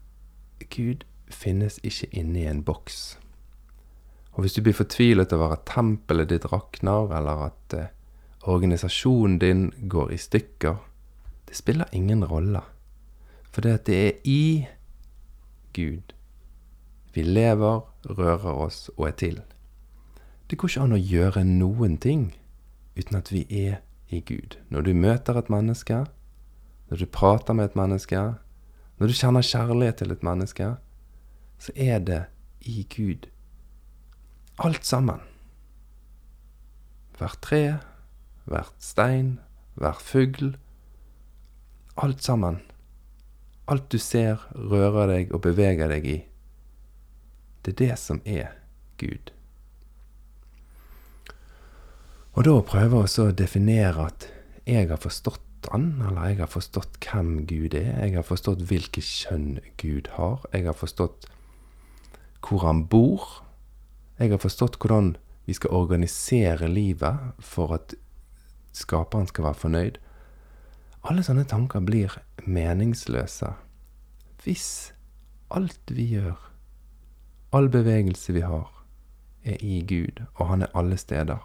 Gud 0.73 1.05
finnes 1.29 1.81
ikke 1.85 2.09
inne 2.17 2.45
i 2.45 2.49
en 2.49 2.63
boks. 2.65 3.19
Og 4.37 4.45
hvis 4.45 4.57
du 4.57 4.63
blir 4.63 4.77
fortvilet 4.77 5.33
over 5.33 5.57
at 5.57 5.67
tempelet 5.69 6.31
ditt 6.31 6.47
rakner, 6.53 7.13
eller 7.19 7.49
at 7.49 7.77
eh, 7.77 7.93
organisasjonen 8.47 9.39
din 9.41 9.71
går 9.89 10.13
i 10.13 10.21
stykker, 10.21 10.77
det 11.49 11.57
spiller 11.57 11.93
ingen 11.93 12.25
rolle. 12.25 12.63
For 13.57 13.65
det 13.65 13.89
er 13.89 14.19
i 14.29 14.67
Gud 15.73 16.13
vi 17.17 17.23
lever, 17.23 17.79
rører 18.05 18.59
oss 18.61 18.91
og 18.99 19.07
er 19.09 19.15
til. 19.17 19.39
Det 20.51 20.59
går 20.61 20.69
ikke 20.69 20.83
an 20.85 20.93
å 20.93 20.99
gjøre 21.01 21.45
noen 21.49 21.95
ting 21.97 22.27
uten 22.99 23.17
at 23.17 23.31
vi 23.33 23.47
er 23.49 23.79
i 24.13 24.21
Gud. 24.21 24.59
Når 24.69 24.85
du 24.85 24.93
møter 24.93 25.41
et 25.41 25.49
menneske, 25.49 26.03
når 26.91 27.01
du 27.01 27.07
prater 27.09 27.57
med 27.57 27.71
et 27.71 27.81
menneske, 27.81 28.21
når 29.01 29.09
du 29.09 29.17
kjenner 29.17 29.49
kjærlighet 29.49 30.03
til 30.03 30.13
et 30.13 30.29
menneske, 30.29 30.69
så 31.57 31.73
er 31.73 32.05
det 32.05 32.21
i 32.69 32.85
Gud. 32.93 33.25
Alt 34.61 34.85
sammen. 34.85 35.25
Hvert 37.17 37.41
tre, 37.41 37.65
hvert 38.45 38.77
stein, 38.77 39.39
hver 39.81 39.97
fugl. 40.05 40.59
Alt 41.97 42.21
sammen. 42.21 42.61
Alt 43.67 43.89
du 43.91 43.99
ser, 43.99 44.43
rører 44.55 45.11
deg 45.11 45.33
og 45.35 45.43
beveger 45.43 45.91
deg 45.91 46.07
i. 46.07 46.19
Det 47.67 47.75
er 47.75 47.81
det 47.81 47.97
som 47.99 48.21
er 48.25 48.53
Gud. 49.01 49.33
Og 52.37 52.45
da 52.45 52.53
prøver 52.61 53.03
prøve 53.03 53.25
å 53.25 53.33
definere 53.33 54.07
at 54.11 54.29
jeg 54.69 54.91
har 54.91 55.01
forstått 55.01 55.43
han, 55.73 56.03
eller 56.05 56.29
jeg 56.31 56.41
har 56.45 56.51
forstått 56.53 56.99
hvem 57.03 57.47
Gud 57.49 57.75
er. 57.75 57.91
Jeg 58.05 58.15
har 58.15 58.27
forstått 58.27 58.63
hvilket 58.69 59.03
kjønn 59.03 59.59
Gud 59.81 60.13
har. 60.15 60.45
Jeg 60.53 60.69
har 60.69 60.77
forstått 60.77 61.27
hvor 62.47 62.63
han 62.63 62.85
bor. 62.87 63.25
Jeg 64.21 64.31
har 64.31 64.43
forstått 64.43 64.79
hvordan 64.79 65.17
vi 65.47 65.55
skal 65.57 65.75
organisere 65.75 66.69
livet 66.71 67.35
for 67.43 67.75
at 67.75 67.97
skaperen 68.77 69.27
skal 69.31 69.49
være 69.49 69.63
fornøyd. 69.63 69.99
Alle 71.07 71.23
sånne 71.23 71.45
tanker 71.47 71.85
blir 71.87 72.15
meningsløse 72.51 73.53
hvis 74.43 74.93
alt 75.55 75.91
vi 75.91 76.05
gjør, 76.13 76.37
all 77.55 77.69
bevegelse 77.71 78.35
vi 78.35 78.43
har, 78.47 78.69
er 79.43 79.63
i 79.63 79.81
Gud, 79.87 80.23
og 80.37 80.51
han 80.51 80.63
er 80.63 80.75
alle 80.79 80.99
steder. 80.99 81.43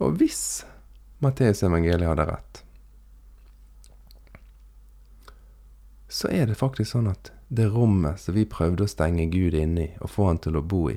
Og 0.00 0.16
hvis 0.20 0.64
Matteus 1.20 1.60
evangeliet 1.64 2.08
hadde 2.08 2.26
rett, 2.30 2.62
så 6.08 6.32
er 6.32 6.48
det 6.48 6.56
faktisk 6.56 6.94
sånn 6.94 7.10
at 7.12 7.32
det 7.48 7.68
rommet 7.72 8.20
som 8.20 8.36
vi 8.36 8.46
prøvde 8.48 8.86
å 8.86 8.90
stenge 8.90 9.28
Gud 9.32 9.56
inne 9.56 9.84
i 9.84 9.92
og 10.00 10.12
få 10.12 10.30
han 10.30 10.40
til 10.40 10.56
å 10.56 10.64
bo 10.64 10.86
i, 10.92 10.96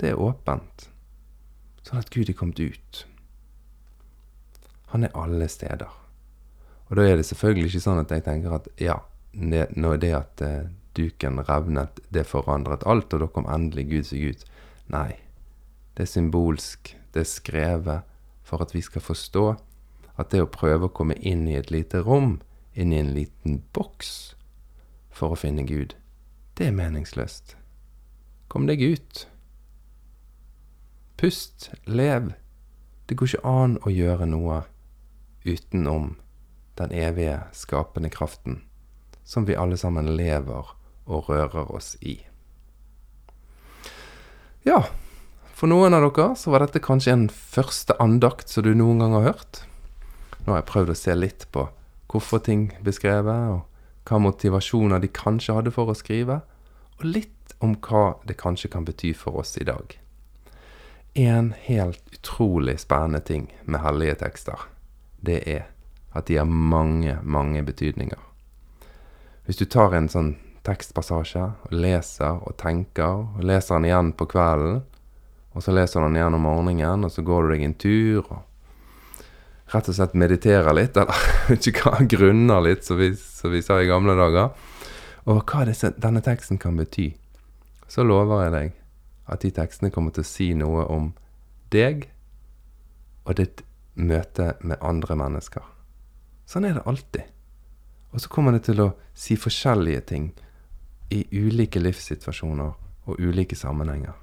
det 0.00 0.14
er 0.14 0.24
åpent. 0.24 0.88
Sånn 1.84 2.00
at 2.00 2.12
Gud 2.12 2.28
er 2.28 2.36
kommet 2.36 2.60
ut. 2.60 3.04
Han 4.92 5.04
er 5.04 5.14
alle 5.16 5.48
steder. 5.48 5.90
Og 6.88 6.96
da 6.96 7.04
er 7.04 7.18
det 7.20 7.26
selvfølgelig 7.28 7.68
ikke 7.68 7.84
sånn 7.84 8.00
at 8.00 8.12
jeg 8.14 8.24
tenker 8.24 8.54
at 8.56 8.68
ja, 8.80 8.96
nå 9.32 9.92
er 9.92 10.00
det 10.00 10.12
at 10.16 10.42
eh, 10.44 10.70
duken 10.96 11.42
revnet, 11.44 12.00
det 12.08 12.26
forandret 12.26 12.86
alt, 12.88 13.12
og 13.12 13.22
da 13.22 13.28
kom 13.32 13.48
endelig 13.50 13.88
Gud 13.90 14.08
seg 14.08 14.32
ut. 14.32 14.46
Nei, 14.92 15.20
det 15.94 16.06
er 16.06 16.12
symbolsk, 16.14 16.94
det 17.12 17.24
er 17.24 17.28
skrevet 17.28 18.16
for 18.48 18.64
at 18.64 18.72
vi 18.72 18.82
skal 18.84 19.04
forstå 19.04 19.46
at 20.18 20.32
det 20.32 20.40
å 20.42 20.50
prøve 20.50 20.88
å 20.88 20.94
komme 20.94 21.18
inn 21.20 21.44
i 21.50 21.58
et 21.58 21.70
lite 21.70 22.00
rom, 22.02 22.38
inn 22.72 22.94
i 22.94 23.00
en 23.02 23.12
liten 23.14 23.60
boks, 23.76 24.34
for 25.12 25.34
å 25.34 25.38
finne 25.38 25.66
Gud, 25.66 25.94
det 26.58 26.70
er 26.70 26.74
meningsløst. 26.74 27.56
Kom 28.48 28.66
deg 28.66 28.80
ut. 28.82 29.26
Pust, 31.18 31.68
lev. 31.84 32.32
Det 33.06 33.18
går 33.18 33.32
ikke 33.32 33.50
an 33.50 33.76
å 33.84 33.92
gjøre 33.92 34.26
noe 34.30 34.62
utenom 35.48 36.16
den 36.78 36.92
evige 36.94 37.40
skapende 37.56 38.10
kraften 38.12 38.62
som 39.28 39.44
vi 39.44 39.56
alle 39.56 39.76
sammen 39.76 40.06
lever 40.16 40.70
og 41.08 41.28
rører 41.28 41.68
oss 41.74 41.96
i. 42.00 42.14
Ja, 44.64 44.86
for 45.52 45.68
noen 45.68 45.92
av 45.96 46.06
dere 46.06 46.30
så 46.38 46.52
var 46.54 46.64
dette 46.64 46.80
kanskje 46.80 47.12
en 47.12 47.26
første 47.28 47.96
andakt 48.00 48.48
som 48.48 48.64
du 48.64 48.70
noen 48.72 49.02
gang 49.02 49.16
har 49.18 49.26
hørt. 49.32 49.60
Nå 50.44 50.54
har 50.54 50.62
jeg 50.62 50.70
prøvd 50.70 50.92
å 50.94 50.96
se 50.96 51.16
litt 51.18 51.44
på 51.52 51.66
hvorfor 52.08 52.40
ting 52.46 52.70
beskrevet, 52.84 53.52
og 53.52 54.08
hva 54.08 54.20
motivasjoner 54.24 55.02
de 55.04 55.12
kanskje 55.12 55.58
hadde 55.58 55.74
for 55.76 55.92
å 55.92 55.98
skrive, 55.98 56.40
og 56.96 57.04
litt 57.04 57.52
om 57.64 57.74
hva 57.84 58.14
det 58.24 58.38
kanskje 58.40 58.72
kan 58.72 58.88
bety 58.88 59.12
for 59.12 59.42
oss 59.42 59.58
i 59.60 59.66
dag. 59.68 59.92
En 61.20 61.52
helt 61.66 62.00
utrolig 62.16 62.78
spennende 62.80 63.20
ting 63.20 63.50
med 63.64 63.84
hellige 63.84 64.22
tekster, 64.24 64.64
det 65.24 65.42
er 65.48 65.66
at 66.16 66.26
de 66.26 66.38
har 66.38 66.48
mange, 66.48 67.18
mange 67.22 67.62
betydninger. 67.62 68.20
Hvis 69.44 69.60
du 69.60 69.64
tar 69.64 69.94
en 69.96 70.08
sånn 70.12 70.34
tekstpassasje 70.66 71.44
og 71.64 71.72
leser 71.72 72.42
og 72.44 72.56
tenker, 72.60 73.24
og 73.38 73.44
leser 73.46 73.78
den 73.78 73.88
igjen 73.88 74.12
på 74.16 74.28
kvelden, 74.28 74.82
og 75.56 75.64
så 75.64 75.72
leser 75.74 76.00
du 76.00 76.08
den 76.08 76.18
igjen 76.18 76.36
om 76.36 76.44
morgenen, 76.44 77.06
og 77.06 77.12
så 77.12 77.24
går 77.24 77.46
du 77.46 77.54
deg 77.54 77.64
en 77.66 77.78
tur 77.80 78.26
og 78.26 78.44
rett 79.72 79.88
og 79.90 79.96
slett 79.96 80.16
mediterer 80.16 80.76
litt, 80.76 80.96
eller 80.96 81.22
ikke 81.56 81.84
hva, 81.84 82.02
grunner 82.08 82.64
litt, 82.64 82.84
som 82.86 83.00
vi, 83.00 83.12
som 83.16 83.52
vi, 83.52 83.62
sa 83.64 83.80
i 83.80 83.88
gamle 83.88 84.16
dager, 84.18 84.52
og 85.28 85.42
hva 85.44 85.64
disse, 85.68 85.92
denne 86.00 86.22
teksten 86.24 86.60
kan 86.60 86.78
bety, 86.78 87.10
så 87.88 88.04
lover 88.04 88.46
jeg 88.46 88.54
deg 88.54 88.76
at 89.28 89.44
de 89.44 89.52
tekstene 89.52 89.92
kommer 89.92 90.14
til 90.16 90.24
å 90.24 90.28
si 90.28 90.52
noe 90.56 90.86
om 90.88 91.10
deg 91.72 92.06
og 93.28 93.36
ditt 93.40 93.60
møte 93.98 94.54
med 94.62 94.80
andre 94.84 95.16
mennesker. 95.18 95.64
Sånn 96.48 96.64
er 96.64 96.78
det 96.78 96.86
alltid. 96.88 97.26
Og 98.14 98.22
så 98.22 98.30
kommer 98.32 98.54
det 98.56 98.64
til 98.68 98.80
å 98.80 98.92
si 99.12 99.36
forskjellige 99.36 100.04
ting 100.08 100.30
i 101.12 101.24
ulike 101.32 101.80
livssituasjoner 101.82 102.72
og 103.08 103.20
ulike 103.20 103.56
sammenhenger. 103.56 104.14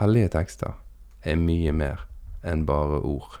Hellige 0.00 0.34
tekster 0.36 0.76
er 1.26 1.40
mye 1.40 1.72
mer 1.74 2.06
enn 2.46 2.64
bare 2.68 3.00
ord. 3.04 3.40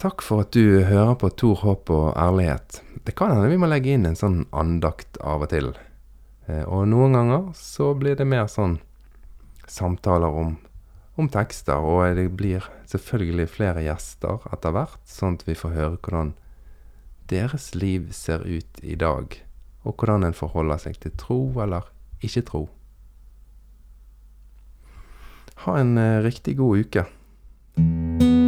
Takk 0.00 0.24
for 0.26 0.42
at 0.44 0.54
du 0.54 0.82
hører 0.84 1.14
på 1.18 1.30
Tor, 1.38 1.60
håp 1.62 1.90
og 1.94 2.06
ærlighet. 2.18 2.80
Det 3.06 3.14
kan 3.16 3.30
hende 3.34 3.50
vi 3.50 3.58
må 3.60 3.68
legge 3.70 3.94
inn 3.94 4.06
en 4.08 4.18
sånn 4.18 4.40
andakt 4.50 5.20
av 5.22 5.46
og 5.46 5.52
til. 5.52 5.70
Eh, 6.48 6.64
og 6.64 6.88
noen 6.90 7.14
ganger 7.16 7.46
så 7.56 7.92
blir 7.98 8.18
det 8.18 8.26
mer 8.28 8.48
sånn 8.50 8.78
samtaler 9.70 10.34
om, 10.34 10.56
om 11.16 11.28
tekster, 11.30 11.78
og 11.78 12.16
det 12.18 12.28
blir 12.34 12.66
selvfølgelig 12.90 13.48
flere 13.54 13.84
gjester 13.86 14.44
etter 14.52 14.74
hvert, 14.74 15.02
sånn 15.06 15.38
at 15.38 15.46
vi 15.46 15.56
får 15.58 15.76
høre 15.76 15.98
hvordan 16.00 16.34
deres 17.30 17.72
liv 17.74 18.10
ser 18.12 18.44
ut 18.44 18.82
i 18.82 18.96
dag 19.00 19.38
og 19.84 19.94
hvordan 20.00 20.24
en 20.24 20.36
forholder 20.36 20.80
seg 20.80 20.98
til 21.00 21.12
tro 21.20 21.40
eller 21.62 21.90
ikke 22.24 22.44
tro. 22.48 22.64
Ha 25.64 25.76
en 25.80 25.98
eh, 26.00 26.22
riktig 26.24 26.56
god 26.58 26.84
uke. 26.84 28.43